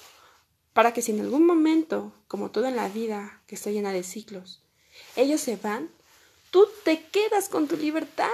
para 0.73 0.93
que 0.93 1.03
si 1.03 1.12
en 1.12 1.21
algún 1.21 1.47
momento, 1.47 2.12
como 2.26 2.50
todo 2.50 2.67
en 2.67 2.76
la 2.76 2.88
vida 2.88 3.43
que 3.47 3.55
está 3.55 3.71
llena 3.71 3.93
de 3.93 4.03
ciclos, 4.03 4.61
ellos 5.14 5.41
se 5.41 5.57
van, 5.57 5.91
tú 6.50 6.67
te 6.85 7.05
quedas 7.07 7.49
con 7.49 7.69
tu 7.69 7.76
libertad 7.76 8.29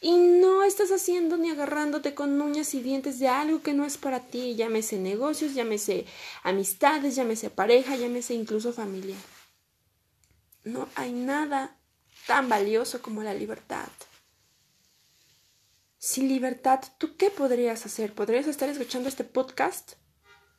y 0.00 0.16
no 0.16 0.62
estás 0.62 0.92
haciendo 0.92 1.36
ni 1.36 1.50
agarrándote 1.50 2.14
con 2.14 2.40
uñas 2.40 2.74
y 2.74 2.82
dientes 2.82 3.18
de 3.18 3.28
algo 3.28 3.62
que 3.62 3.74
no 3.74 3.84
es 3.84 3.96
para 3.96 4.20
ti, 4.20 4.54
llámese 4.54 4.98
negocios, 4.98 5.54
llámese 5.54 6.06
amistades, 6.42 7.16
llámese 7.16 7.50
pareja, 7.50 7.96
llámese 7.96 8.34
incluso 8.34 8.72
familia. 8.72 9.16
No 10.64 10.88
hay 10.94 11.12
nada 11.12 11.76
tan 12.26 12.48
valioso 12.48 13.02
como 13.02 13.22
la 13.22 13.34
libertad. 13.34 13.88
Sin 15.98 16.28
libertad, 16.28 16.80
¿tú 16.98 17.16
qué 17.16 17.30
podrías 17.30 17.84
hacer? 17.84 18.12
¿Podrías 18.12 18.46
estar 18.46 18.68
escuchando 18.68 19.08
este 19.08 19.24
podcast? 19.24 19.94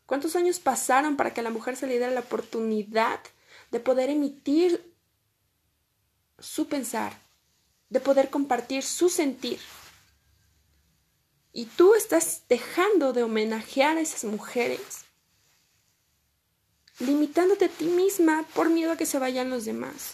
¿Cuántos 0.06 0.36
años 0.36 0.60
pasaron 0.60 1.16
para 1.16 1.34
que 1.34 1.40
a 1.40 1.44
la 1.44 1.50
mujer 1.50 1.78
se 1.78 1.88
le 1.88 1.94
diera 1.94 2.12
la 2.12 2.22
oportunidad 2.22 3.22
de 3.72 3.80
poder 3.80 4.10
emitir 4.10 4.94
su 6.40 6.68
pensar, 6.68 7.14
de 7.90 8.00
poder 8.00 8.30
compartir 8.30 8.84
su 8.84 9.10
sentir. 9.10 9.60
Y 11.52 11.66
tú 11.66 11.96
estás 11.96 12.44
dejando 12.48 13.14
de 13.14 13.24
homenajear 13.24 13.98
a 13.98 14.02
esas 14.02 14.24
mujeres, 14.24 15.06
limitándote 17.00 17.66
a 17.66 17.70
ti 17.70 17.86
misma 17.86 18.46
por 18.54 18.70
miedo 18.70 18.92
a 18.92 18.98
que 18.98 19.06
se 19.06 19.20
vayan 19.20 19.50
los 19.50 19.66
demás. 19.66 20.14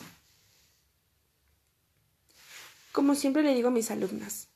Como 2.92 3.16
siempre 3.16 3.44
le 3.44 3.54
digo 3.54 3.68
a 3.68 3.72
mis 3.72 3.92
alumnas, 3.92 4.48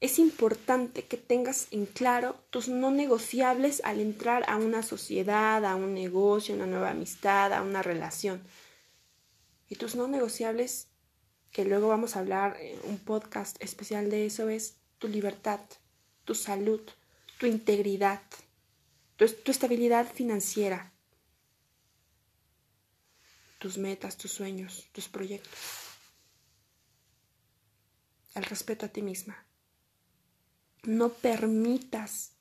es 0.00 0.18
importante 0.18 1.04
que 1.04 1.18
tengas 1.18 1.68
en 1.70 1.86
claro 1.86 2.34
tus 2.50 2.68
no 2.68 2.90
negociables 2.90 3.82
al 3.84 4.00
entrar 4.00 4.44
a 4.48 4.56
una 4.56 4.82
sociedad, 4.82 5.64
a 5.64 5.76
un 5.76 5.94
negocio, 5.94 6.54
a 6.54 6.56
una 6.56 6.66
nueva 6.66 6.90
amistad, 6.90 7.52
a 7.52 7.62
una 7.62 7.82
relación. 7.82 8.42
Y 9.68 9.76
tus 9.76 9.94
no 9.94 10.08
negociables 10.08 10.89
que 11.52 11.64
luego 11.64 11.88
vamos 11.88 12.14
a 12.14 12.20
hablar 12.20 12.58
un 12.84 12.98
podcast 12.98 13.56
especial 13.62 14.10
de 14.10 14.26
eso, 14.26 14.48
es 14.48 14.76
tu 14.98 15.08
libertad, 15.08 15.60
tu 16.24 16.34
salud, 16.34 16.80
tu 17.38 17.46
integridad, 17.46 18.22
tu, 19.16 19.26
tu 19.28 19.50
estabilidad 19.50 20.06
financiera, 20.12 20.92
tus 23.58 23.78
metas, 23.78 24.16
tus 24.16 24.32
sueños, 24.32 24.88
tus 24.92 25.08
proyectos, 25.08 25.58
el 28.34 28.44
respeto 28.44 28.86
a 28.86 28.88
ti 28.88 29.02
misma. 29.02 29.44
No 30.82 31.10
permitas 31.10 32.32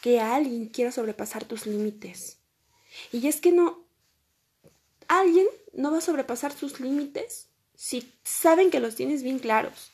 que 0.00 0.20
alguien 0.20 0.68
quiera 0.68 0.92
sobrepasar 0.92 1.44
tus 1.44 1.66
límites. 1.66 2.38
Y 3.10 3.26
es 3.26 3.40
que 3.40 3.50
no, 3.50 3.84
alguien 5.08 5.46
no 5.72 5.90
va 5.90 5.98
a 5.98 6.02
sobrepasar 6.02 6.52
sus 6.52 6.78
límites 6.78 7.48
si 7.76 8.12
saben 8.24 8.70
que 8.70 8.80
los 8.80 8.96
tienes 8.96 9.22
bien 9.22 9.38
claros. 9.38 9.90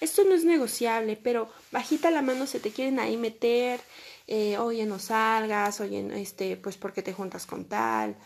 Esto 0.00 0.24
no 0.24 0.34
es 0.34 0.44
negociable, 0.44 1.16
pero 1.16 1.50
bajita 1.72 2.10
la 2.10 2.22
mano 2.22 2.46
se 2.46 2.60
te 2.60 2.70
quieren 2.70 3.00
ahí 3.00 3.16
meter, 3.16 3.80
eh, 4.26 4.58
oye, 4.58 4.86
no 4.86 4.98
salgas, 4.98 5.80
oye, 5.80 6.06
este, 6.20 6.56
pues 6.56 6.76
porque 6.76 7.02
te 7.02 7.12
juntas 7.12 7.46
con 7.46 7.64
tal, 7.64 8.16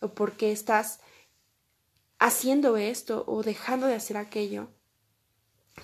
o 0.00 0.08
porque 0.14 0.52
estás 0.52 1.00
haciendo 2.18 2.76
esto 2.76 3.24
o 3.26 3.42
dejando 3.42 3.86
de 3.86 3.94
hacer 3.94 4.16
aquello. 4.16 4.68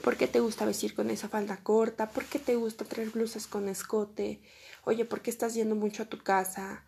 ¿Por 0.03 0.17
qué 0.17 0.27
te 0.27 0.41
gusta 0.41 0.65
vestir 0.65 0.95
con 0.95 1.11
esa 1.11 1.29
falda 1.29 1.59
corta? 1.63 2.11
¿Por 2.11 2.25
qué 2.25 2.39
te 2.39 2.57
gusta 2.57 2.85
traer 2.85 3.11
blusas 3.11 3.47
con 3.47 3.69
escote? 3.69 4.43
Oye, 4.85 5.05
¿por 5.05 5.21
qué 5.21 5.31
estás 5.31 5.55
yendo 5.55 5.77
mucho 5.77 6.03
a 6.03 6.07
tu 6.07 6.19
casa? 6.19 6.85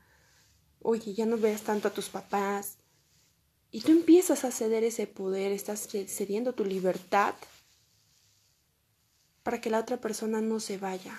Oye, 0.80 1.14
ya 1.14 1.26
no 1.26 1.37
veas 1.37 1.62
tanto 1.62 1.88
a 1.88 1.92
tus 1.92 2.09
papás. 2.09 2.78
Y 3.75 3.81
tú 3.81 3.90
empiezas 3.90 4.45
a 4.45 4.52
ceder 4.52 4.85
ese 4.85 5.09
poder, 5.09 5.50
estás 5.50 5.88
cediendo 6.07 6.52
tu 6.52 6.64
libertad 6.64 7.35
para 9.43 9.61
que 9.61 9.69
la 9.69 9.81
otra 9.81 9.97
persona 9.97 10.40
no 10.40 10.61
se 10.61 10.78
vaya, 10.78 11.19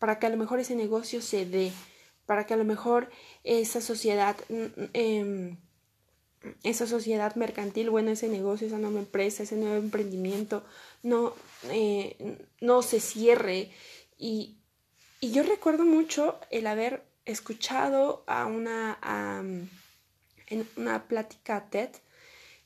para 0.00 0.18
que 0.18 0.26
a 0.26 0.30
lo 0.30 0.36
mejor 0.36 0.58
ese 0.58 0.74
negocio 0.74 1.22
se 1.22 1.46
dé, 1.46 1.70
para 2.26 2.46
que 2.46 2.54
a 2.54 2.56
lo 2.56 2.64
mejor 2.64 3.10
esa 3.44 3.80
sociedad, 3.80 4.36
mm, 4.48 4.64
em, 4.92 5.56
esa 6.64 6.88
sociedad 6.88 7.36
mercantil, 7.36 7.90
bueno, 7.90 8.10
ese 8.10 8.28
negocio, 8.28 8.66
esa 8.66 8.78
nueva 8.78 8.98
empresa, 8.98 9.44
ese 9.44 9.54
nuevo 9.54 9.76
emprendimiento, 9.76 10.64
no, 11.04 11.32
eh, 11.70 12.38
no 12.60 12.82
se 12.82 12.98
cierre. 12.98 13.70
Y, 14.18 14.56
y, 15.20 15.30
yo 15.30 15.44
recuerdo 15.44 15.84
mucho 15.84 16.40
el 16.50 16.66
haber 16.66 17.04
escuchado 17.24 18.24
a 18.26 18.46
una 18.46 18.98
en 20.48 20.66
una 20.76 21.06
plática 21.08 21.68
TED 21.70 21.90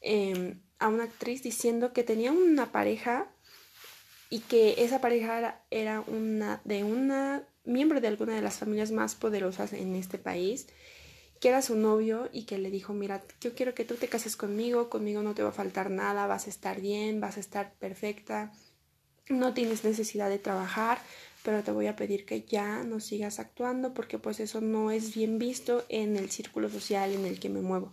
em, 0.01 0.61
a 0.79 0.89
una 0.89 1.05
actriz 1.05 1.43
diciendo 1.43 1.93
que 1.93 2.03
tenía 2.03 2.33
una 2.33 2.73
pareja 2.73 3.31
y 4.31 4.41
que 4.41 4.77
esa 4.79 5.01
pareja 5.01 5.61
era, 5.71 6.03
una 6.07 6.61
de 6.65 6.85
una 6.85 7.47
miembro 7.65 8.01
de 8.01 8.09
alguna 8.09 8.35
de 8.35 8.43
las 8.43 8.59
familias 8.59 8.91
más 8.91 9.15
poderosas 9.15 9.73
en 9.73 9.95
este 9.95 10.19
país, 10.19 10.67
que 11.41 11.49
era 11.49 11.63
su 11.63 11.77
novio 11.77 12.29
y 12.33 12.45
que 12.45 12.59
le 12.59 12.71
dijo, 12.71 12.93
mira, 12.93 13.23
yo 13.41 13.55
quiero 13.55 13.75
que 13.75 13.85
tú 13.85 13.97
te 13.97 14.09
cases 14.09 14.37
conmigo, 14.37 14.89
conmigo 14.91 15.23
no 15.23 15.35
te 15.35 15.43
va 15.43 15.51
a 15.51 15.53
faltar 15.53 15.91
nada, 15.91 16.27
vas 16.27 16.47
a 16.47 16.51
estar 16.51 16.81
bien, 16.81 17.21
vas 17.21 17.37
a 17.37 17.41
estar 17.41 17.75
perfecta, 17.75 18.53
no 19.29 19.55
tienes 19.55 19.85
necesidad 19.85 20.29
de 20.29 20.39
trabajar, 20.39 20.99
pero 21.43 21.63
te 21.63 21.73
voy 21.73 21.87
a 21.87 21.97
pedir 21.97 22.25
que 22.25 22.43
ya 22.43 22.85
no 22.85 23.01
sigas 23.01 23.39
actuando 23.39 23.95
porque 23.95 24.19
pues 24.19 24.41
eso 24.41 24.61
no 24.61 24.91
es 24.91 25.15
bien 25.15 25.39
visto 25.39 25.85
en 25.89 26.17
el 26.17 26.31
círculo 26.31 26.69
social 26.69 27.13
en 27.13 27.27
el 27.27 27.41
que 27.41 27.49
me 27.49 27.61
muevo 27.61 27.93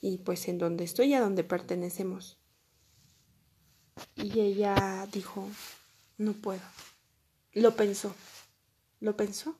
y 0.00 0.18
pues 0.18 0.48
en 0.48 0.58
donde 0.58 0.84
estoy 0.84 1.08
y 1.08 1.14
a 1.14 1.20
donde 1.20 1.44
pertenecemos. 1.44 2.38
Y 4.14 4.40
ella 4.40 5.08
dijo, 5.12 5.48
no 6.16 6.32
puedo. 6.32 6.62
Lo 7.52 7.74
pensó, 7.74 8.14
lo 9.00 9.16
pensó, 9.16 9.58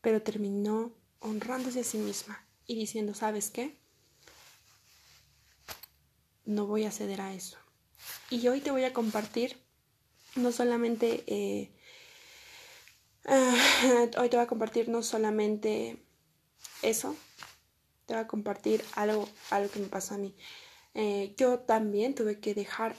pero 0.00 0.22
terminó 0.22 0.92
honrándose 1.20 1.80
a 1.80 1.84
sí 1.84 1.98
misma 1.98 2.46
y 2.66 2.74
diciendo, 2.76 3.14
¿sabes 3.14 3.50
qué? 3.50 3.78
No 6.44 6.66
voy 6.66 6.84
a 6.84 6.90
ceder 6.90 7.20
a 7.20 7.34
eso. 7.34 7.58
Y 8.30 8.48
hoy 8.48 8.60
te 8.60 8.70
voy 8.70 8.84
a 8.84 8.92
compartir 8.92 9.62
no 10.34 10.50
solamente 10.50 11.24
eh, 11.26 11.70
Ah, 13.24 13.54
hoy 14.18 14.28
te 14.28 14.36
voy 14.36 14.44
a 14.44 14.48
compartir 14.48 14.88
no 14.88 15.02
solamente 15.02 16.02
eso, 16.82 17.14
te 18.06 18.14
voy 18.14 18.22
a 18.22 18.26
compartir 18.26 18.84
algo, 18.94 19.28
algo 19.50 19.70
que 19.70 19.78
me 19.78 19.86
pasó 19.86 20.14
a 20.14 20.18
mí. 20.18 20.34
Eh, 20.94 21.34
yo 21.36 21.60
también 21.60 22.14
tuve 22.14 22.40
que 22.40 22.54
dejar 22.54 22.96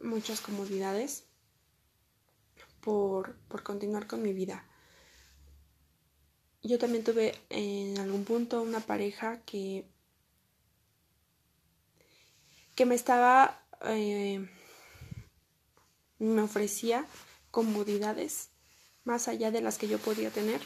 muchas 0.00 0.40
comodidades 0.40 1.24
por, 2.80 3.36
por 3.48 3.62
continuar 3.62 4.08
con 4.08 4.22
mi 4.22 4.32
vida. 4.32 4.66
Yo 6.64 6.78
también 6.78 7.04
tuve 7.04 7.34
en 7.48 7.98
algún 7.98 8.24
punto 8.24 8.60
una 8.62 8.80
pareja 8.80 9.40
que, 9.42 9.86
que 12.74 12.86
me 12.86 12.96
estaba, 12.96 13.64
eh, 13.84 14.48
me 16.18 16.42
ofrecía 16.42 17.06
comodidades 17.50 18.51
más 19.04 19.28
allá 19.28 19.50
de 19.50 19.60
las 19.60 19.78
que 19.78 19.88
yo 19.88 19.98
podía 19.98 20.30
tener 20.30 20.60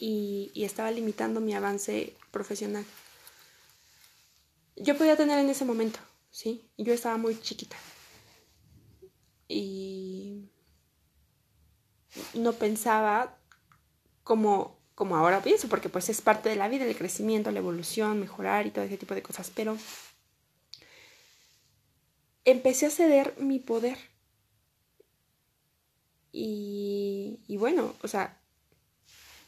y, 0.00 0.64
estaba 0.64 0.90
limitando 0.90 1.40
mi 1.40 1.54
avance 1.54 2.16
profesional. 2.30 2.84
Yo 4.76 4.96
podía 4.96 5.16
tener 5.16 5.38
en 5.38 5.50
ese 5.50 5.64
momento, 5.64 6.00
¿sí? 6.30 6.70
Yo 6.78 6.94
estaba 6.94 7.18
muy 7.18 7.38
chiquita. 7.38 7.76
Y 9.46 10.48
no 12.34 12.54
pensaba 12.54 13.38
como, 14.22 14.78
como 14.94 15.16
ahora 15.16 15.42
pienso, 15.42 15.68
porque 15.68 15.88
pues 15.88 16.08
es 16.08 16.22
parte 16.22 16.48
de 16.48 16.56
la 16.56 16.68
vida, 16.68 16.84
el 16.84 16.96
crecimiento, 16.96 17.50
la 17.50 17.58
evolución, 17.58 18.20
mejorar 18.20 18.66
y 18.66 18.70
todo 18.70 18.84
ese 18.84 18.96
tipo 18.96 19.14
de 19.14 19.22
cosas. 19.22 19.52
Pero 19.54 19.76
empecé 22.44 22.86
a 22.86 22.90
ceder 22.90 23.34
mi 23.38 23.58
poder. 23.58 23.98
Y, 26.32 27.38
bueno, 27.58 27.94
o 28.02 28.08
sea, 28.08 28.40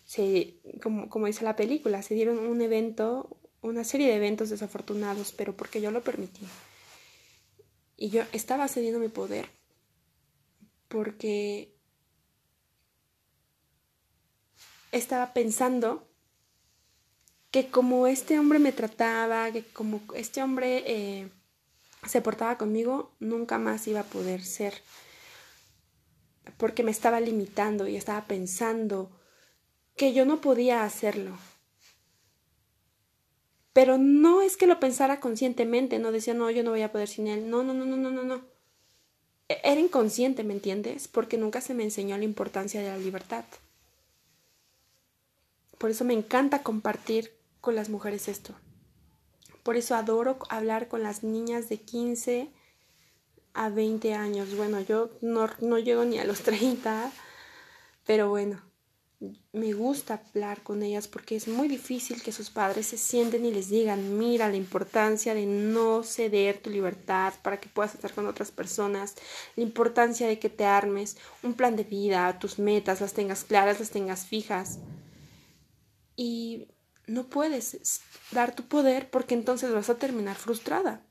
se, 0.05 0.57
como, 0.83 1.09
como 1.09 1.27
dice 1.27 1.45
la 1.45 1.57
película, 1.57 2.03
se 2.03 2.15
dieron 2.15 2.39
un 2.39 2.61
evento, 2.61 3.37
una 3.61 3.85
serie 3.85 4.09
de 4.09 4.17
eventos 4.17 4.51
desafortunados, 4.51 5.33
pero 5.33 5.57
porque 5.57 5.81
yo 5.81 5.91
lo 5.91 6.03
permití. 6.03 6.47
Y 7.97 8.11
yo 8.11 8.23
estaba 8.33 8.69
cediendo 8.69 8.99
mi 8.99 9.09
poder 9.09 9.49
porque 10.89 11.75
estaba 14.93 15.33
pensando 15.33 16.07
que 17.51 17.69
como 17.69 18.07
este 18.07 18.39
hombre 18.39 18.59
me 18.59 18.73
trataba, 18.73 19.51
que 19.53 19.63
como 19.63 20.01
este 20.15 20.43
hombre 20.43 20.85
eh, 20.87 21.29
se 22.07 22.21
portaba 22.21 22.59
conmigo, 22.59 23.13
nunca 23.21 23.59
más 23.59 23.87
iba 23.87 24.01
a 24.01 24.05
poder 24.05 24.43
ser. 24.43 24.75
Porque 26.57 26.83
me 26.83 26.91
estaba 26.91 27.21
limitando 27.21 27.87
y 27.87 27.97
estaba 27.97 28.27
pensando 28.27 29.11
que 29.97 30.13
yo 30.13 30.25
no 30.25 30.41
podía 30.41 30.85
hacerlo. 30.85 31.37
Pero 33.73 33.97
no 33.99 34.43
es 34.43 34.57
que 34.57 34.67
lo 34.67 34.81
pensara 34.81 35.21
conscientemente, 35.21 35.99
no 35.99 36.13
decía, 36.13 36.35
no, 36.35 36.51
yo 36.51 36.63
no 36.63 36.71
voy 36.71 36.83
a 36.83 36.93
poder 36.93 37.09
sin 37.09 37.27
él. 37.27 37.49
No, 37.49 37.63
no, 37.63 37.73
no, 37.73 37.87
no, 37.87 37.97
no, 37.97 38.11
no, 38.11 38.23
no. 38.23 38.43
E-, 39.49 39.61
era 39.65 39.81
inconsciente, 39.81 40.45
¿me 40.45 40.55
entiendes? 40.55 41.09
Porque 41.09 41.39
nunca 41.39 41.61
se 41.61 41.75
me 41.75 41.85
enseñó 41.85 42.17
la 42.19 42.25
importancia 42.25 42.83
de 42.83 42.89
la 42.89 42.99
libertad. 42.99 43.45
Por 45.79 45.91
eso 45.91 46.05
me 46.05 46.15
encanta 46.15 46.63
compartir 46.63 47.33
con 47.61 47.75
las 47.75 47.89
mujeres 47.89 48.29
esto. 48.29 48.55
Por 49.63 49.77
eso 49.77 49.95
adoro 49.95 50.39
hablar 50.49 50.89
con 50.89 51.03
las 51.03 51.23
niñas 51.23 51.69
de 51.69 51.79
15 51.79 52.51
a 53.55 53.69
20 53.69 54.15
años. 54.15 54.57
Bueno, 54.57 54.81
yo 54.81 55.11
no, 55.21 55.49
no 55.61 55.79
llego 55.79 56.05
ni 56.05 56.19
a 56.19 56.25
los 56.25 56.41
30, 56.43 57.11
pero 58.07 58.29
bueno, 58.29 58.63
me 59.53 59.73
gusta 59.73 60.21
hablar 60.27 60.63
con 60.63 60.83
ellas 60.83 61.07
porque 61.07 61.37
es 61.37 61.47
muy 61.47 61.69
difícil 61.69 62.23
que 62.23 62.33
sus 62.33 62.51
padres 62.51 62.87
se 62.87 62.99
sienten 62.99 63.45
y 63.45 63.53
les 63.53 63.69
digan, 63.69 64.19
mira 64.19 64.49
la 64.49 64.57
importancia 64.57 65.35
de 65.35 65.47
no 65.47 66.03
ceder 66.03 66.59
tu 66.59 66.71
libertad 66.71 67.35
para 67.43 67.61
que 67.61 67.69
puedas 67.69 67.95
estar 67.95 68.13
con 68.13 68.27
otras 68.27 68.51
personas, 68.51 69.15
la 69.57 69.63
importancia 69.63 70.27
de 70.27 70.39
que 70.39 70.49
te 70.49 70.65
armes 70.65 71.17
un 71.43 71.55
plan 71.55 71.77
de 71.77 71.85
vida, 71.85 72.39
tus 72.39 72.59
metas 72.59 73.01
las 73.01 73.13
tengas 73.13 73.45
claras, 73.45 73.79
las 73.79 73.91
tengas 73.91 74.27
fijas 74.27 74.79
y 76.17 76.69
no 77.07 77.29
puedes 77.29 78.01
dar 78.33 78.55
tu 78.55 78.65
poder 78.65 79.11
porque 79.11 79.35
entonces 79.35 79.73
vas 79.73 79.91
a 79.91 79.99
terminar 79.99 80.37
frustrada. 80.37 81.03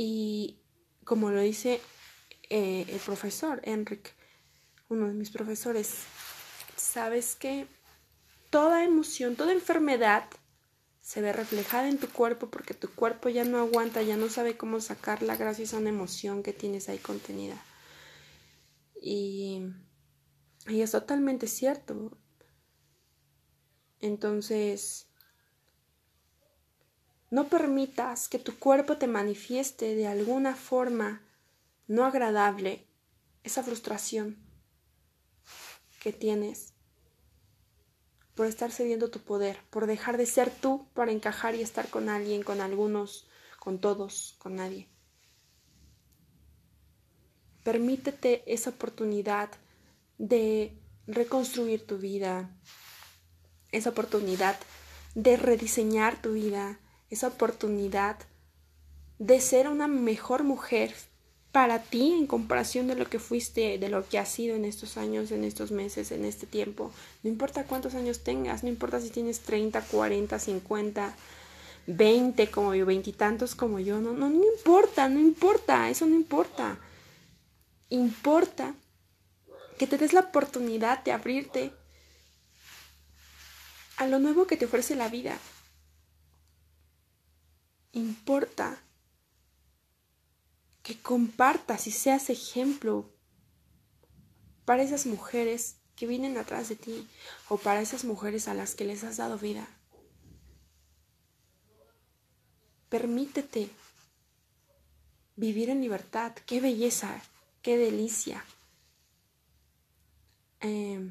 Y 0.00 0.60
como 1.02 1.32
lo 1.32 1.40
dice 1.40 1.80
eh, 2.50 2.86
el 2.88 3.00
profesor 3.00 3.60
Enric, 3.64 4.14
uno 4.88 5.08
de 5.08 5.12
mis 5.12 5.32
profesores, 5.32 6.04
sabes 6.76 7.34
que 7.34 7.66
toda 8.48 8.84
emoción, 8.84 9.34
toda 9.34 9.52
enfermedad 9.52 10.30
se 11.00 11.20
ve 11.20 11.32
reflejada 11.32 11.88
en 11.88 11.98
tu 11.98 12.06
cuerpo 12.08 12.48
porque 12.48 12.74
tu 12.74 12.88
cuerpo 12.94 13.28
ya 13.28 13.42
no 13.42 13.58
aguanta, 13.58 14.00
ya 14.02 14.16
no 14.16 14.28
sabe 14.28 14.56
cómo 14.56 14.80
sacarla 14.80 15.34
gracias 15.34 15.74
a 15.74 15.78
una 15.78 15.88
emoción 15.88 16.44
que 16.44 16.52
tienes 16.52 16.88
ahí 16.88 16.98
contenida. 16.98 17.60
Y, 19.02 19.64
y 20.68 20.80
es 20.80 20.92
totalmente 20.92 21.48
cierto. 21.48 22.16
Entonces, 23.98 25.07
no 27.30 27.48
permitas 27.48 28.28
que 28.28 28.38
tu 28.38 28.58
cuerpo 28.58 28.96
te 28.96 29.06
manifieste 29.06 29.94
de 29.94 30.06
alguna 30.06 30.54
forma 30.54 31.22
no 31.86 32.04
agradable 32.04 32.86
esa 33.44 33.62
frustración 33.62 34.36
que 36.00 36.12
tienes 36.12 36.72
por 38.34 38.46
estar 38.46 38.70
cediendo 38.70 39.10
tu 39.10 39.18
poder, 39.18 39.58
por 39.70 39.86
dejar 39.86 40.16
de 40.16 40.26
ser 40.26 40.50
tú 40.50 40.86
para 40.94 41.10
encajar 41.10 41.54
y 41.54 41.60
estar 41.60 41.88
con 41.88 42.08
alguien, 42.08 42.42
con 42.42 42.60
algunos, 42.60 43.26
con 43.58 43.80
todos, 43.80 44.36
con 44.38 44.54
nadie. 44.56 44.88
Permítete 47.64 48.44
esa 48.46 48.70
oportunidad 48.70 49.50
de 50.18 50.78
reconstruir 51.06 51.86
tu 51.86 51.98
vida, 51.98 52.50
esa 53.72 53.90
oportunidad 53.90 54.56
de 55.14 55.36
rediseñar 55.36 56.22
tu 56.22 56.34
vida, 56.34 56.78
esa 57.10 57.28
oportunidad 57.28 58.16
de 59.18 59.40
ser 59.40 59.68
una 59.68 59.88
mejor 59.88 60.44
mujer 60.44 60.94
para 61.52 61.82
ti 61.82 62.12
en 62.12 62.26
comparación 62.26 62.86
de 62.86 62.94
lo 62.94 63.08
que 63.08 63.18
fuiste, 63.18 63.78
de 63.78 63.88
lo 63.88 64.06
que 64.06 64.18
has 64.18 64.28
sido 64.28 64.54
en 64.54 64.64
estos 64.64 64.96
años, 64.96 65.30
en 65.30 65.44
estos 65.44 65.70
meses, 65.70 66.12
en 66.12 66.24
este 66.24 66.46
tiempo. 66.46 66.92
No 67.22 67.30
importa 67.30 67.64
cuántos 67.64 67.94
años 67.94 68.20
tengas, 68.20 68.62
no 68.62 68.68
importa 68.68 69.00
si 69.00 69.10
tienes 69.10 69.40
30, 69.40 69.80
40, 69.80 70.38
50, 70.38 71.16
20 71.86 72.50
como 72.50 72.74
yo, 72.74 72.84
veintitantos 72.84 73.54
como 73.54 73.80
yo, 73.80 74.00
no, 74.00 74.12
no, 74.12 74.28
no 74.28 74.44
importa, 74.44 75.08
no 75.08 75.18
importa, 75.18 75.88
eso 75.88 76.06
no 76.06 76.14
importa. 76.14 76.78
Importa 77.88 78.74
que 79.78 79.86
te 79.86 79.96
des 79.96 80.12
la 80.12 80.20
oportunidad 80.20 81.02
de 81.02 81.12
abrirte 81.12 81.72
a 83.96 84.06
lo 84.06 84.18
nuevo 84.18 84.46
que 84.46 84.56
te 84.56 84.66
ofrece 84.66 84.94
la 84.94 85.08
vida. 85.08 85.38
Importa 87.92 88.80
que 90.82 90.98
compartas 91.00 91.86
y 91.86 91.90
seas 91.90 92.30
ejemplo 92.30 93.10
para 94.64 94.82
esas 94.82 95.06
mujeres 95.06 95.76
que 95.96 96.06
vienen 96.06 96.36
atrás 96.36 96.68
de 96.68 96.76
ti 96.76 97.08
o 97.48 97.58
para 97.58 97.80
esas 97.80 98.04
mujeres 98.04 98.48
a 98.48 98.54
las 98.54 98.74
que 98.74 98.84
les 98.84 99.04
has 99.04 99.16
dado 99.16 99.38
vida. 99.38 99.68
Permítete 102.88 103.68
vivir 105.36 105.70
en 105.70 105.80
libertad. 105.80 106.32
Qué 106.46 106.60
belleza, 106.60 107.22
qué 107.62 107.76
delicia. 107.76 108.44
Eh, 110.60 111.10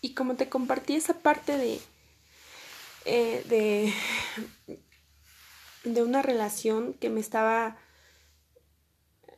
y 0.00 0.14
como 0.14 0.36
te 0.36 0.48
compartí 0.48 0.96
esa 0.96 1.14
parte 1.14 1.56
de, 1.56 1.80
eh, 3.04 3.44
de, 3.48 4.80
de 5.84 6.02
una 6.02 6.22
relación 6.22 6.94
que 6.94 7.10
me 7.10 7.20
estaba 7.20 7.78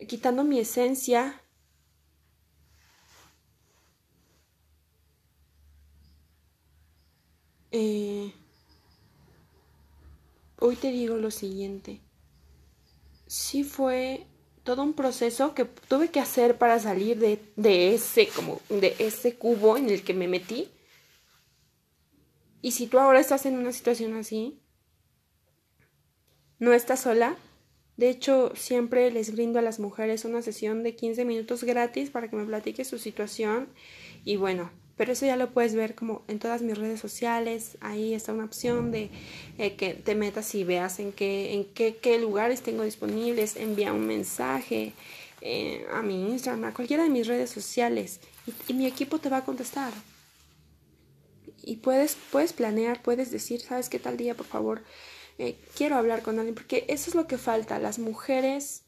quitando 0.06 0.44
mi 0.44 0.58
esencia, 0.58 1.40
eh, 7.70 8.32
hoy 10.58 10.76
te 10.76 10.90
digo 10.90 11.16
lo 11.16 11.30
siguiente. 11.30 12.00
Sí 13.26 13.64
fue 13.64 14.26
todo 14.64 14.82
un 14.82 14.92
proceso 14.92 15.54
que 15.54 15.64
tuve 15.64 16.10
que 16.10 16.20
hacer 16.20 16.58
para 16.58 16.78
salir 16.78 17.18
de, 17.18 17.40
de, 17.56 17.94
ese 17.94 18.28
como 18.28 18.60
de 18.68 18.94
ese 18.98 19.36
cubo 19.36 19.76
en 19.76 19.90
el 19.90 20.04
que 20.04 20.14
me 20.14 20.28
metí. 20.28 20.68
Y 22.60 22.72
si 22.72 22.86
tú 22.86 22.98
ahora 22.98 23.20
estás 23.20 23.46
en 23.46 23.56
una 23.56 23.72
situación 23.72 24.14
así, 24.14 24.61
no 26.62 26.72
estás 26.72 27.00
sola. 27.00 27.36
De 27.96 28.08
hecho, 28.08 28.52
siempre 28.54 29.10
les 29.10 29.32
brindo 29.32 29.58
a 29.58 29.62
las 29.62 29.80
mujeres 29.80 30.24
una 30.24 30.42
sesión 30.42 30.84
de 30.84 30.94
15 30.94 31.24
minutos 31.24 31.64
gratis 31.64 32.10
para 32.10 32.28
que 32.28 32.36
me 32.36 32.44
platique 32.44 32.84
su 32.84 32.98
situación. 32.98 33.66
Y 34.24 34.36
bueno, 34.36 34.70
Pero 34.96 35.12
eso 35.12 35.26
ya 35.26 35.36
lo 35.36 35.50
puedes 35.50 35.74
ver 35.74 35.96
como 35.96 36.22
en 36.28 36.38
todas 36.38 36.62
mis 36.62 36.78
redes 36.78 37.00
sociales. 37.00 37.78
Ahí 37.80 38.14
está 38.14 38.32
una 38.32 38.44
opción 38.44 38.92
de 38.92 39.10
eh, 39.58 39.74
que 39.74 39.94
te 39.94 40.14
metas 40.14 40.54
y 40.54 40.62
veas 40.62 41.00
en 41.00 41.10
qué, 41.10 41.54
en 41.54 41.64
qué, 41.64 41.96
qué 41.96 42.20
lugares 42.20 42.62
tengo 42.62 42.84
disponibles. 42.84 43.56
Envía 43.56 43.92
un 43.92 44.06
mensaje 44.06 44.92
eh, 45.40 45.84
a 45.92 46.02
mi 46.02 46.30
Instagram, 46.30 46.64
a 46.66 46.74
cualquiera 46.74 47.02
de 47.02 47.08
mis 47.08 47.26
redes 47.26 47.50
sociales. 47.50 48.20
Y, 48.68 48.74
mi 48.74 48.86
equipo 48.86 49.18
te 49.18 49.30
va 49.30 49.38
a 49.38 49.44
contestar. 49.44 49.92
Y 51.64 51.76
puedes, 51.76 52.16
puedes 52.30 52.52
planear, 52.52 53.02
puedes 53.02 53.32
decir, 53.32 53.60
¿sabes 53.62 53.88
qué 53.88 53.98
tal 53.98 54.16
día, 54.16 54.36
por 54.36 54.46
favor? 54.46 54.82
Eh, 55.38 55.56
quiero 55.76 55.96
hablar 55.96 56.22
con 56.22 56.38
alguien. 56.38 56.54
Porque 56.54 56.84
eso 56.88 57.10
es 57.10 57.14
lo 57.14 57.26
que 57.26 57.38
falta. 57.38 57.78
Las 57.78 57.98
mujeres 57.98 58.84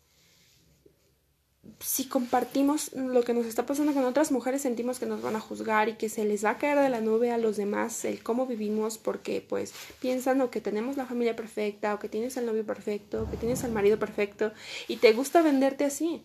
si 1.81 2.07
compartimos 2.07 2.93
lo 2.93 3.23
que 3.23 3.35
nos 3.35 3.47
está 3.47 3.67
pasando 3.67 3.95
con 3.95 4.05
otras 4.05 4.33
mujeres, 4.33 4.63
sentimos 4.63 4.99
que 4.99 5.07
nos 5.07 5.23
van 5.23 5.37
a 5.37 5.41
juzgar 5.41 5.89
y 5.89 5.95
que 5.95 6.09
se 6.09 6.25
les 6.25 6.45
va 6.45 6.51
a 6.51 6.59
caer 6.59 6.79
de 6.79 6.89
la 6.89 7.01
nube 7.01 7.31
a 7.31 7.39
los 7.39 7.57
demás 7.57 8.05
el 8.05 8.23
cómo 8.23 8.47
vivimos 8.47 8.99
porque 8.99 9.45
pues 9.47 9.73
piensan 10.01 10.41
o 10.41 10.51
que 10.51 10.61
tenemos 10.61 10.97
la 10.97 11.07
familia 11.07 11.37
perfecta 11.37 11.95
o 11.95 11.99
que 11.99 12.09
tienes 12.09 12.37
el 12.37 12.47
novio 12.47 12.65
perfecto 12.65 13.23
o 13.23 13.31
que 13.31 13.37
tienes 13.37 13.65
el 13.65 13.73
marido 13.73 13.99
perfecto 13.99 14.53
y 14.89 14.97
te 14.97 15.13
gusta 15.13 15.43
venderte 15.43 15.85
así. 15.85 16.25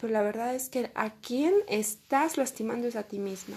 Pero 0.00 0.12
la 0.12 0.22
verdad 0.22 0.54
es 0.54 0.68
que 0.68 0.90
a 0.94 1.14
quién 1.14 1.54
estás 1.68 2.36
lastimando 2.36 2.86
es 2.86 2.96
a 2.96 3.04
ti 3.04 3.18
misma. 3.18 3.56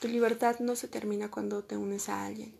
Tu 0.00 0.08
libertad 0.08 0.58
no 0.60 0.74
se 0.76 0.88
termina 0.88 1.30
cuando 1.30 1.62
te 1.62 1.76
unes 1.76 2.08
a 2.08 2.26
alguien. 2.26 2.52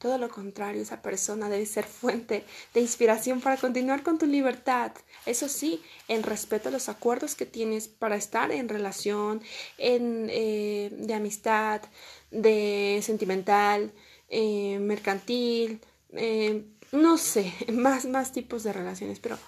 Todo 0.00 0.16
lo 0.16 0.30
contrario, 0.30 0.80
esa 0.80 1.02
persona 1.02 1.50
debe 1.50 1.66
ser 1.66 1.84
fuente 1.84 2.42
de 2.72 2.80
inspiración 2.80 3.42
para 3.42 3.58
continuar 3.58 4.02
con 4.02 4.16
tu 4.16 4.24
libertad. 4.24 4.92
Eso 5.26 5.46
sí, 5.46 5.82
en 6.08 6.22
respeto 6.22 6.70
a 6.70 6.72
los 6.72 6.88
acuerdos 6.88 7.34
que 7.34 7.44
tienes 7.44 7.86
para 7.88 8.16
estar 8.16 8.50
en 8.50 8.70
relación, 8.70 9.42
en, 9.76 10.28
eh, 10.30 10.88
de 10.90 11.12
amistad, 11.12 11.82
de 12.30 13.00
sentimental, 13.02 13.92
eh, 14.30 14.78
mercantil, 14.78 15.82
eh, 16.14 16.64
no 16.92 17.18
sé, 17.18 17.52
más, 17.70 18.06
más 18.06 18.32
tipos 18.32 18.62
de 18.62 18.72
relaciones, 18.72 19.20
pero 19.20 19.38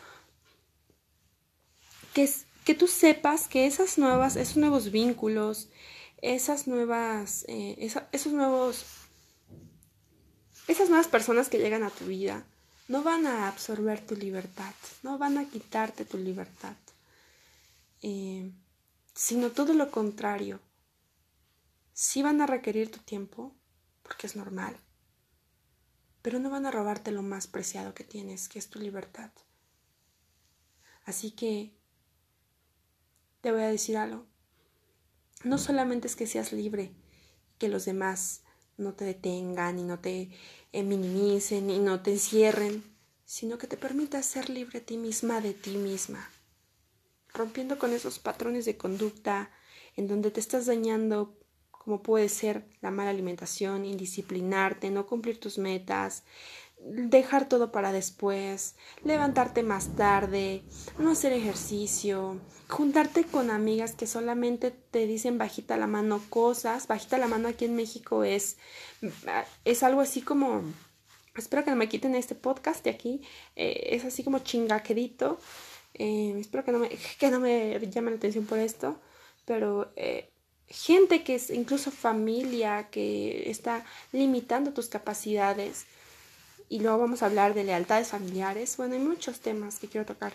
que, 2.13 2.29
que 2.67 2.75
tú 2.75 2.89
sepas 2.89 3.49
que 3.49 3.65
esas 3.65 3.97
nuevas, 3.97 4.37
esos 4.37 4.59
nuevos 4.59 4.91
vínculos, 4.91 5.71
esas 6.21 6.67
nuevas, 6.67 7.47
esos 7.49 8.33
nuevos 8.35 9.02
esas 10.69 10.89
nuevas 10.89 11.09
personas 11.09 11.49
que 11.49 11.59
llegan 11.59 11.83
a 11.83 11.91
tu 11.91 12.07
vida 12.07 12.45
no 12.89 13.03
van 13.03 13.27
a 13.27 13.49
absorber 13.49 14.05
tu 14.05 14.15
libertad, 14.17 14.75
no 15.03 15.19
van 15.19 15.39
a 15.39 15.49
quitarte 15.49 16.05
tu 16.05 16.19
libertad, 16.19 16.77
eh, 18.03 18.51
sino 19.15 19.51
todo 19.51 19.73
lo 19.75 19.91
contrario. 19.91 20.61
Sí 21.93 22.23
van 22.23 22.41
a 22.41 22.47
requerir 22.47 22.91
tu 22.91 22.99
tiempo, 23.01 23.55
porque 24.03 24.27
es 24.27 24.37
normal, 24.37 24.77
pero 26.23 26.39
no 26.39 26.51
van 26.51 26.67
a 26.67 26.71
robarte 26.71 27.11
lo 27.11 27.23
más 27.23 27.47
preciado 27.47 27.95
que 27.95 28.05
tienes, 28.05 28.49
que 28.49 28.59
es 28.59 28.69
tu 28.69 28.79
libertad. 28.79 29.31
Así 31.05 31.33
que 31.33 31.73
te 33.41 33.53
voy 33.53 33.63
a 33.63 33.69
decir 33.69 33.97
algo. 33.97 34.27
No 35.45 35.59
solamente 35.59 36.07
es 36.07 36.15
que 36.15 36.27
seas 36.27 36.53
libre, 36.53 36.93
que 37.59 37.69
los 37.69 37.85
demás 37.85 38.43
no 38.77 38.95
te 38.95 39.05
detengan 39.05 39.79
y 39.79 39.83
no 39.83 39.99
te 39.99 40.31
eh, 40.73 40.83
minimicen 40.83 41.71
y 41.71 41.79
no 41.79 42.03
te 42.03 42.13
encierren, 42.13 42.83
sino 43.25 43.59
que 43.59 43.67
te 43.67 43.77
permita 43.77 44.23
ser 44.23 44.51
libre 44.51 44.81
a 44.81 44.85
ti 44.85 44.97
misma 44.97 45.41
de 45.41 45.55
ti 45.55 45.77
misma, 45.77 46.31
rompiendo 47.33 47.79
con 47.79 47.93
esos 47.93 48.19
patrones 48.19 48.65
de 48.65 48.77
conducta 48.77 49.51
en 49.97 50.09
donde 50.09 50.31
te 50.31 50.41
estás 50.41 50.67
dañando 50.67 51.37
como 51.71 52.01
puede 52.01 52.29
ser 52.29 52.65
la 52.81 52.93
mala 52.93 53.11
alimentación, 53.11 53.85
indisciplinarte, 53.85 54.91
no 54.91 55.07
cumplir 55.07 55.41
tus 55.41 55.59
metas, 55.59 56.23
dejar 56.85 57.49
todo 57.49 57.71
para 57.71 57.93
después, 57.93 58.75
levantarte 59.05 59.63
más 59.63 59.95
tarde, 59.97 60.63
no 60.99 61.13
hacer 61.13 61.33
ejercicio, 61.33 62.41
juntarte 62.69 63.25
con 63.25 63.51
amigas 63.51 63.95
que 63.95 64.07
solamente 64.07 64.71
te 64.71 65.07
dicen 65.07 65.39
bajita 65.39 65.77
la 65.77 65.87
mano 65.87 66.21
cosas, 66.29 66.89
bajita 66.89 67.19
la 67.19 67.29
mano 67.29 67.49
aquí 67.49 67.67
en 67.67 67.77
México 67.77 68.25
es, 68.25 68.57
es 69.65 69.83
algo 69.83 70.01
así 70.01 70.23
como, 70.23 70.63
espero 71.37 71.65
que 71.65 71.71
no 71.71 71.77
me 71.77 71.89
quiten 71.89 72.15
este 72.15 72.35
podcast 72.35 72.85
de 72.85 72.91
aquí, 72.91 73.23
eh, 73.57 73.91
es 73.91 74.05
así 74.05 74.25
como 74.25 74.41
chingaquedito, 74.41 75.39
eh, 75.95 76.35
espero 76.39 76.65
que 76.65 76.73
no, 76.73 76.79
me, 76.81 76.89
que 76.89 77.31
no 77.31 77.41
me 77.41 77.79
llame 77.91 78.11
la 78.11 78.17
atención 78.17 78.47
por 78.47 78.59
esto, 78.59 79.01
pero 79.45 79.93
eh, 79.97 80.31
gente 80.67 81.23
que 81.23 81.35
es 81.37 81.51
incluso 81.51 81.91
familia 81.91 82.89
que 82.91 83.51
está 83.51 83.85
limitando 84.13 84.73
tus 84.73 84.89
capacidades, 84.89 85.87
y 86.73 86.81
luego 86.81 86.97
vamos 86.97 87.23
a 87.23 87.27
hablar 87.27 87.53
de 87.53 87.65
lealtades 87.65 88.09
familiares. 88.09 88.79
Bueno, 88.79 88.95
hay 88.95 89.01
muchos 89.03 89.41
temas 89.41 89.79
que 89.79 89.89
quiero 89.89 90.07
tocar 90.07 90.33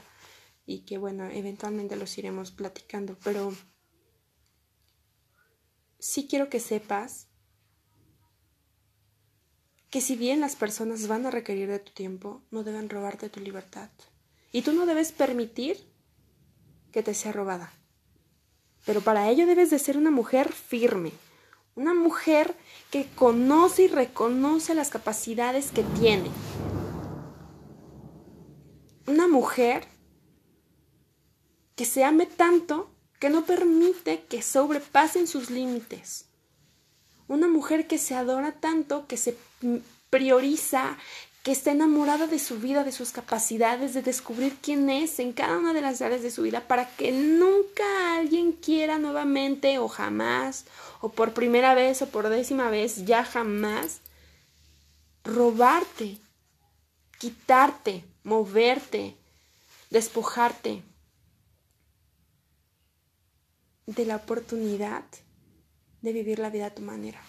y 0.67 0.81
que, 0.81 0.99
bueno, 0.99 1.25
eventualmente 1.25 1.95
los 1.95 2.15
iremos 2.19 2.51
platicando, 2.51 3.17
pero 3.23 3.55
sí 5.97 6.27
quiero 6.27 6.47
que 6.47 6.59
sepas 6.59 7.25
que 9.89 9.99
si 9.99 10.15
bien 10.15 10.39
las 10.39 10.55
personas 10.55 11.07
van 11.07 11.25
a 11.25 11.31
requerir 11.31 11.69
de 11.69 11.79
tu 11.79 11.91
tiempo, 11.91 12.43
no 12.51 12.63
deben 12.63 12.87
robarte 12.87 13.29
tu 13.29 13.39
libertad. 13.39 13.89
Y 14.51 14.61
tú 14.61 14.73
no 14.73 14.85
debes 14.85 15.11
permitir 15.11 15.91
que 16.91 17.01
te 17.01 17.15
sea 17.15 17.31
robada. 17.31 17.73
Pero 18.85 19.01
para 19.01 19.27
ello 19.31 19.47
debes 19.47 19.71
de 19.71 19.79
ser 19.79 19.97
una 19.97 20.11
mujer 20.11 20.53
firme, 20.53 21.13
una 21.73 21.95
mujer 21.95 22.55
que 22.91 23.07
conoce 23.15 23.83
y 23.83 23.87
reconoce 23.87 24.75
las 24.75 24.89
capacidades 24.89 25.71
que 25.71 25.83
tiene. 25.83 26.29
Una 29.05 29.27
mujer 29.27 29.87
que 31.75 31.85
se 31.85 32.03
ame 32.03 32.25
tanto 32.25 32.89
que 33.19 33.29
no 33.29 33.45
permite 33.45 34.23
que 34.29 34.41
sobrepasen 34.41 35.27
sus 35.27 35.49
límites. 35.49 36.25
Una 37.27 37.47
mujer 37.47 37.87
que 37.87 37.97
se 37.97 38.15
adora 38.15 38.53
tanto 38.53 39.07
que 39.07 39.17
se 39.17 39.37
prioriza 40.09 40.97
que 41.47 41.53
está 41.53 41.71
enamorada 41.71 42.27
de 42.27 42.39
su 42.39 42.59
vida, 42.59 42.83
de 42.83 42.91
sus 42.91 43.11
capacidades, 43.11 43.93
de 43.93 44.01
descubrir 44.01 44.57
quién 44.61 44.89
es 44.89 45.17
en 45.17 45.31
cada 45.31 45.57
una 45.57 45.71
de 45.71 45.79
las 45.79 46.01
áreas 46.01 46.21
de 46.21 46.29
su 46.29 46.41
vida 46.41 46.67
para 46.67 46.89
que 46.97 47.13
nunca 47.13 48.17
alguien 48.17 48.51
quiera 48.51 48.97
nuevamente 48.99 49.79
o 49.79 49.87
jamás 49.87 50.65
o 50.99 51.07
por 51.07 51.33
primera 51.33 51.73
vez 51.73 52.01
o 52.01 52.07
por 52.09 52.27
décima 52.27 52.69
vez, 52.69 53.05
ya 53.05 53.23
jamás 53.23 54.01
robarte, 55.23 56.17
quitarte, 57.17 58.03
moverte, 58.25 59.15
despojarte 59.89 60.83
de 63.85 64.05
la 64.05 64.17
oportunidad 64.17 65.05
de 66.01 66.11
vivir 66.11 66.39
la 66.39 66.49
vida 66.49 66.65
a 66.65 66.75
tu 66.75 66.81
manera 66.81 67.21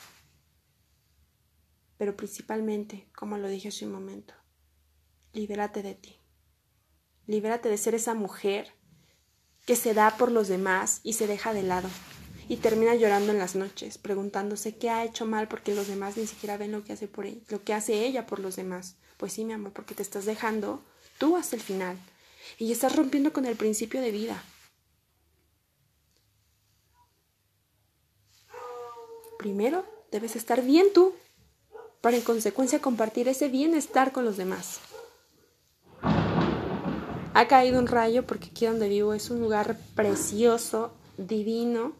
pero 1.99 2.17
principalmente, 2.17 3.09
como 3.15 3.37
lo 3.37 3.49
dije 3.49 3.69
hace 3.69 3.85
un 3.85 3.93
momento, 3.93 4.35
libérate 5.33 5.83
de 5.83 5.95
ti. 5.95 6.17
Libérate 7.27 7.69
de 7.69 7.77
ser 7.77 7.95
esa 7.95 8.15
mujer 8.15 8.73
que 9.67 9.77
se 9.77 9.93
da 9.93 10.17
por 10.17 10.33
los 10.33 10.49
demás 10.49 11.01
y 11.03 11.13
se 11.13 11.27
deja 11.27 11.53
de 11.53 11.63
lado 11.63 11.91
y 12.49 12.57
termina 12.57 12.95
llorando 12.95 13.33
en 13.33 13.39
las 13.39 13.55
noches, 13.55 13.99
preguntándose 13.99 14.77
qué 14.77 14.89
ha 14.89 15.05
hecho 15.05 15.27
mal 15.27 15.49
porque 15.49 15.75
los 15.75 15.89
demás 15.89 16.17
ni 16.17 16.27
siquiera 16.27 16.57
ven 16.57 16.73
lo 16.73 16.85
que 16.85 16.95
hace 16.95 17.07
por 17.07 17.27
ella, 17.27 17.43
lo 17.49 17.63
que 17.63 17.75
hace 17.75 18.07
ella 18.07 18.27
por 18.27 18.39
los 18.39 18.57
demás. 18.57 18.97
Pues 19.19 19.35
sí, 19.35 19.45
mi 19.45 19.53
amor, 19.53 19.73
porque 19.73 19.95
te 19.95 20.03
estás 20.03 20.25
dejando 20.25 20.83
tú 21.19 21.37
hasta 21.37 21.57
el 21.57 21.63
final 21.63 21.99
y 22.57 22.73
estás 22.73 22.97
rompiendo 22.97 23.33
con 23.33 23.45
el 23.45 23.57
principio 23.57 24.01
de 24.01 24.13
vida. 24.13 24.43
Primero, 29.39 29.85
debes 30.11 30.35
estar 30.35 30.63
bien 30.63 30.87
tú 30.95 31.15
para 32.01 32.17
en 32.17 32.23
consecuencia 32.23 32.81
compartir 32.81 33.29
ese 33.29 33.49
bienestar 33.49 34.13
con 34.13 34.25
los 34.25 34.37
demás. 34.37 34.81
Ha 37.35 37.47
caído 37.47 37.79
un 37.79 37.87
rayo 37.87 38.27
porque 38.27 38.49
aquí 38.49 38.67
donde 38.67 38.89
vivo 38.89 39.15
es 39.15 39.31
un 39.31 39.41
lugar 39.41 39.79
precioso, 39.95 40.93
divino, 41.17 41.95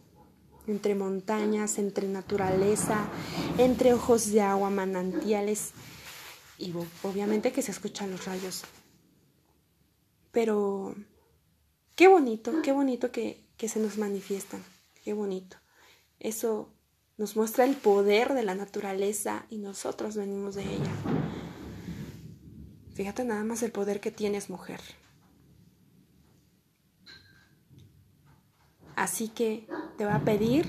entre 0.67 0.95
montañas, 0.95 1.77
entre 1.77 2.07
naturaleza, 2.07 3.07
entre 3.57 3.93
ojos 3.93 4.31
de 4.31 4.41
agua, 4.41 4.69
manantiales 4.69 5.71
y 6.57 6.73
obviamente 7.03 7.51
que 7.51 7.61
se 7.61 7.71
escuchan 7.71 8.11
los 8.11 8.25
rayos. 8.25 8.63
Pero 10.31 10.93
qué 11.95 12.07
bonito, 12.07 12.61
qué 12.61 12.71
bonito 12.71 13.11
que, 13.11 13.47
que 13.57 13.69
se 13.69 13.79
nos 13.79 13.97
manifiestan, 13.97 14.63
qué 15.03 15.13
bonito. 15.13 15.57
Eso 16.19 16.69
nos 17.19 17.35
muestra 17.35 17.65
el 17.65 17.75
poder 17.75 18.33
de 18.33 18.43
la 18.43 18.55
naturaleza 18.55 19.45
y 19.49 19.57
nosotros 19.57 20.15
venimos 20.15 20.55
de 20.55 20.63
ella. 20.63 20.91
Fíjate 22.93 23.25
nada 23.25 23.43
más 23.43 23.61
el 23.61 23.73
poder 23.73 23.99
que 23.99 24.09
tienes, 24.09 24.49
mujer. 24.49 24.79
Así 28.95 29.27
que 29.27 29.67
te 29.97 30.05
va 30.05 30.15
a 30.15 30.23
pedir 30.23 30.65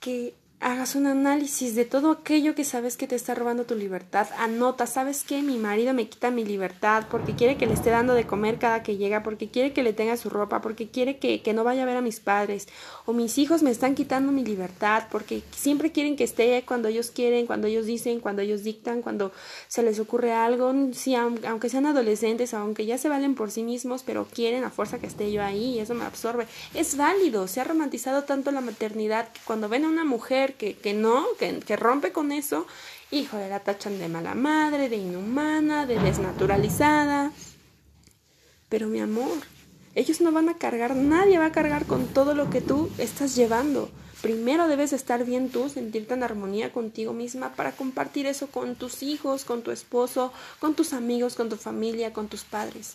que 0.00 0.34
hagas 0.62 0.94
un 0.94 1.06
análisis 1.06 1.74
de 1.74 1.84
todo 1.84 2.12
aquello 2.12 2.54
que 2.54 2.64
sabes 2.64 2.96
que 2.96 3.08
te 3.08 3.16
está 3.16 3.34
robando 3.34 3.64
tu 3.64 3.74
libertad. 3.74 4.28
Anota, 4.38 4.86
¿sabes 4.86 5.24
qué? 5.24 5.42
Mi 5.42 5.58
marido 5.58 5.92
me 5.92 6.08
quita 6.08 6.30
mi 6.30 6.44
libertad 6.44 7.04
porque 7.10 7.34
quiere 7.34 7.56
que 7.56 7.66
le 7.66 7.74
esté 7.74 7.90
dando 7.90 8.14
de 8.14 8.26
comer 8.26 8.58
cada 8.58 8.84
que 8.84 8.96
llega, 8.96 9.24
porque 9.24 9.50
quiere 9.50 9.72
que 9.72 9.82
le 9.82 9.92
tenga 9.92 10.16
su 10.16 10.30
ropa, 10.30 10.60
porque 10.60 10.88
quiere 10.88 11.18
que, 11.18 11.42
que 11.42 11.52
no 11.52 11.64
vaya 11.64 11.82
a 11.82 11.86
ver 11.86 11.96
a 11.96 12.00
mis 12.00 12.20
padres. 12.20 12.68
O 13.06 13.12
mis 13.12 13.38
hijos 13.38 13.64
me 13.64 13.72
están 13.72 13.96
quitando 13.96 14.30
mi 14.30 14.44
libertad 14.44 15.04
porque 15.10 15.42
siempre 15.50 15.90
quieren 15.90 16.14
que 16.14 16.24
esté 16.24 16.62
cuando 16.64 16.88
ellos 16.88 17.10
quieren, 17.10 17.46
cuando 17.46 17.66
ellos 17.66 17.86
dicen, 17.86 18.20
cuando 18.20 18.42
ellos 18.42 18.62
dictan, 18.62 19.02
cuando 19.02 19.32
se 19.66 19.82
les 19.82 19.98
ocurre 19.98 20.32
algo. 20.32 20.72
Sí, 20.92 21.16
aunque 21.16 21.70
sean 21.70 21.86
adolescentes, 21.86 22.54
aunque 22.54 22.86
ya 22.86 22.98
se 22.98 23.08
valen 23.08 23.34
por 23.34 23.50
sí 23.50 23.64
mismos, 23.64 24.04
pero 24.04 24.26
quieren 24.32 24.62
a 24.62 24.70
fuerza 24.70 25.00
que 25.00 25.06
esté 25.06 25.32
yo 25.32 25.42
ahí 25.42 25.76
y 25.76 25.78
eso 25.80 25.94
me 25.94 26.04
absorbe. 26.04 26.46
Es 26.72 26.96
válido, 26.96 27.48
se 27.48 27.60
ha 27.60 27.64
romantizado 27.64 28.22
tanto 28.22 28.52
la 28.52 28.60
maternidad 28.60 29.32
que 29.32 29.40
cuando 29.44 29.68
ven 29.68 29.84
a 29.84 29.88
una 29.88 30.04
mujer 30.04 30.51
que, 30.54 30.94
no, 30.94 31.26
que, 31.38 31.60
que 31.60 31.76
rompe 31.76 32.12
con 32.12 32.32
eso, 32.32 32.66
hijo, 33.10 33.38
la 33.38 33.60
tachan 33.60 33.98
de 33.98 34.08
mala 34.08 34.34
madre, 34.34 34.88
de 34.88 34.96
inhumana, 34.96 35.86
de 35.86 35.98
desnaturalizada. 35.98 37.32
Pero 38.68 38.88
mi 38.88 39.00
amor, 39.00 39.38
ellos 39.94 40.20
no 40.20 40.32
van 40.32 40.48
a 40.48 40.58
cargar, 40.58 40.96
nadie 40.96 41.38
va 41.38 41.46
a 41.46 41.52
cargar 41.52 41.86
con 41.86 42.06
todo 42.08 42.34
lo 42.34 42.48
que 42.48 42.60
tú 42.60 42.90
estás 42.98 43.36
llevando. 43.36 43.90
Primero 44.22 44.68
debes 44.68 44.92
estar 44.92 45.24
bien 45.24 45.50
tú, 45.50 45.68
sentirte 45.68 46.14
en 46.14 46.22
armonía 46.22 46.72
contigo 46.72 47.12
misma 47.12 47.54
para 47.54 47.72
compartir 47.72 48.26
eso 48.26 48.46
con 48.46 48.76
tus 48.76 49.02
hijos, 49.02 49.44
con 49.44 49.62
tu 49.62 49.72
esposo, 49.72 50.32
con 50.60 50.74
tus 50.74 50.92
amigos, 50.92 51.34
con 51.34 51.48
tu 51.48 51.56
familia, 51.56 52.12
con 52.12 52.28
tus 52.28 52.44
padres. 52.44 52.94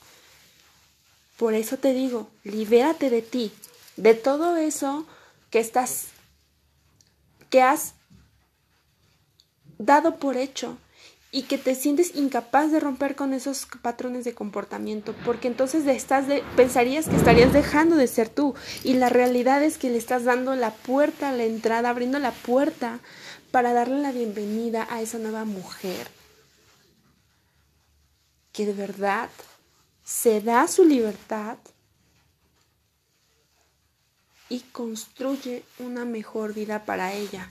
Por 1.38 1.54
eso 1.54 1.78
te 1.78 1.94
digo, 1.94 2.30
libérate 2.44 3.10
de 3.10 3.22
ti, 3.22 3.52
de 3.98 4.14
todo 4.14 4.56
eso 4.56 5.06
que 5.52 5.60
estás 5.60 6.08
que 7.50 7.62
has 7.62 7.94
dado 9.78 10.18
por 10.18 10.38
hecho 10.38 10.78
y 11.32 11.44
que 11.44 11.58
te 11.58 11.76
sientes 11.76 12.16
incapaz 12.16 12.72
de 12.72 12.80
romper 12.80 13.16
con 13.16 13.34
esos 13.34 13.68
patrones 13.82 14.24
de 14.24 14.34
comportamiento, 14.34 15.14
porque 15.26 15.48
entonces 15.48 15.86
estás 15.86 16.28
de, 16.28 16.44
pensarías 16.56 17.08
que 17.10 17.16
estarías 17.16 17.54
dejando 17.54 17.96
de 17.96 18.08
ser 18.08 18.30
tú 18.30 18.56
y 18.84 18.94
la 18.94 19.10
realidad 19.10 19.62
es 19.62 19.78
que 19.78 19.90
le 19.90 19.98
estás 19.98 20.24
dando 20.24 20.56
la 20.56 20.72
puerta, 20.72 21.32
la 21.32 21.44
entrada, 21.44 21.90
abriendo 21.90 22.18
la 22.20 22.32
puerta 22.32 23.00
para 23.52 23.74
darle 23.74 24.00
la 24.00 24.12
bienvenida 24.12 24.88
a 24.90 25.02
esa 25.02 25.20
nueva 25.20 25.46
mujer 25.46 26.08
que 28.52 28.66
de 28.66 28.74
verdad 28.74 29.30
se 30.04 30.42
da 30.42 30.68
su 30.68 30.86
libertad 30.86 31.58
y 34.50 34.62
construye 34.72 35.64
una 35.80 36.06
mejor 36.06 36.54
vida 36.54 36.86
para 36.86 37.14
ella 37.14 37.50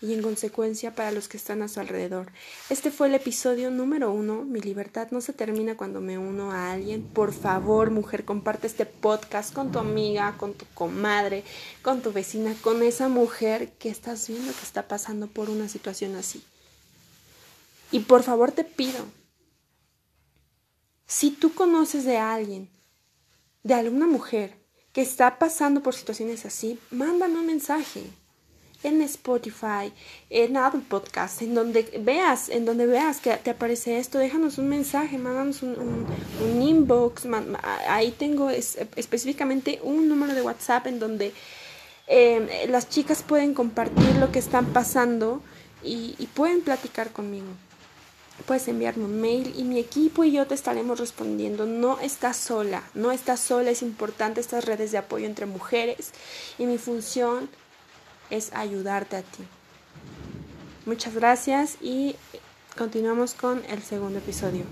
y 0.00 0.12
en 0.12 0.22
consecuencia 0.22 0.94
para 0.94 1.10
los 1.10 1.28
que 1.28 1.36
están 1.36 1.62
a 1.62 1.68
su 1.68 1.80
alrededor. 1.80 2.30
Este 2.68 2.90
fue 2.90 3.08
el 3.08 3.14
episodio 3.14 3.70
número 3.70 4.12
uno. 4.12 4.44
Mi 4.44 4.60
libertad 4.60 5.08
no 5.10 5.20
se 5.20 5.32
termina 5.32 5.76
cuando 5.76 6.00
me 6.00 6.18
uno 6.18 6.52
a 6.52 6.72
alguien. 6.72 7.02
Por 7.02 7.32
favor, 7.32 7.90
mujer, 7.90 8.24
comparte 8.24 8.66
este 8.66 8.86
podcast 8.86 9.54
con 9.54 9.72
tu 9.72 9.78
amiga, 9.78 10.36
con 10.36 10.54
tu 10.54 10.66
comadre, 10.74 11.44
con 11.82 12.02
tu 12.02 12.12
vecina, 12.12 12.54
con 12.60 12.82
esa 12.82 13.08
mujer 13.08 13.72
que 13.78 13.88
estás 13.88 14.28
viendo 14.28 14.52
que 14.52 14.62
está 14.62 14.86
pasando 14.86 15.28
por 15.28 15.48
una 15.48 15.68
situación 15.68 16.14
así. 16.14 16.44
Y 17.90 18.00
por 18.00 18.22
favor 18.22 18.52
te 18.52 18.64
pido, 18.64 19.06
si 21.06 21.30
tú 21.30 21.54
conoces 21.54 22.04
de 22.04 22.18
alguien, 22.18 22.68
de 23.62 23.74
alguna 23.74 24.06
mujer, 24.06 24.58
que 24.96 25.02
está 25.02 25.38
pasando 25.38 25.82
por 25.82 25.94
situaciones 25.94 26.46
así, 26.46 26.78
mándame 26.90 27.38
un 27.38 27.44
mensaje 27.44 28.04
en 28.82 29.02
Spotify, 29.02 29.92
en 30.30 30.56
Apple 30.56 30.80
Podcast, 30.88 31.42
en 31.42 31.54
donde 31.54 31.82
veas, 32.00 32.48
en 32.48 32.64
donde 32.64 32.86
veas 32.86 33.20
que 33.20 33.36
te 33.36 33.50
aparece 33.50 33.98
esto, 33.98 34.16
déjanos 34.16 34.56
un 34.56 34.70
mensaje, 34.70 35.18
mándanos 35.18 35.62
un, 35.62 36.06
inbox, 36.62 37.26
ahí 37.86 38.10
tengo 38.12 38.48
específicamente 38.48 39.80
un 39.82 40.08
número 40.08 40.32
de 40.32 40.40
WhatsApp 40.40 40.86
en 40.86 40.98
donde 40.98 41.34
em, 42.06 42.48
las 42.70 42.88
chicas 42.88 43.22
pueden 43.22 43.52
compartir 43.52 44.16
lo 44.16 44.32
que 44.32 44.38
están 44.38 44.72
pasando 44.72 45.42
y 45.82 46.26
pueden 46.32 46.62
platicar 46.62 47.12
conmigo 47.12 47.48
puedes 48.44 48.68
enviarme 48.68 49.04
un 49.04 49.20
mail 49.20 49.54
y 49.56 49.64
mi 49.64 49.78
equipo 49.78 50.24
y 50.24 50.32
yo 50.32 50.46
te 50.46 50.54
estaremos 50.54 51.00
respondiendo. 51.00 51.66
No 51.66 51.98
estás 52.00 52.36
sola, 52.36 52.82
no 52.94 53.12
estás 53.12 53.40
sola, 53.40 53.70
es 53.70 53.82
importante 53.82 54.40
estas 54.40 54.64
redes 54.64 54.92
de 54.92 54.98
apoyo 54.98 55.26
entre 55.26 55.46
mujeres 55.46 56.12
y 56.58 56.66
mi 56.66 56.78
función 56.78 57.48
es 58.30 58.52
ayudarte 58.52 59.16
a 59.16 59.22
ti. 59.22 59.44
Muchas 60.84 61.14
gracias 61.14 61.76
y 61.80 62.16
continuamos 62.76 63.34
con 63.34 63.64
el 63.68 63.82
segundo 63.82 64.18
episodio. 64.18 64.64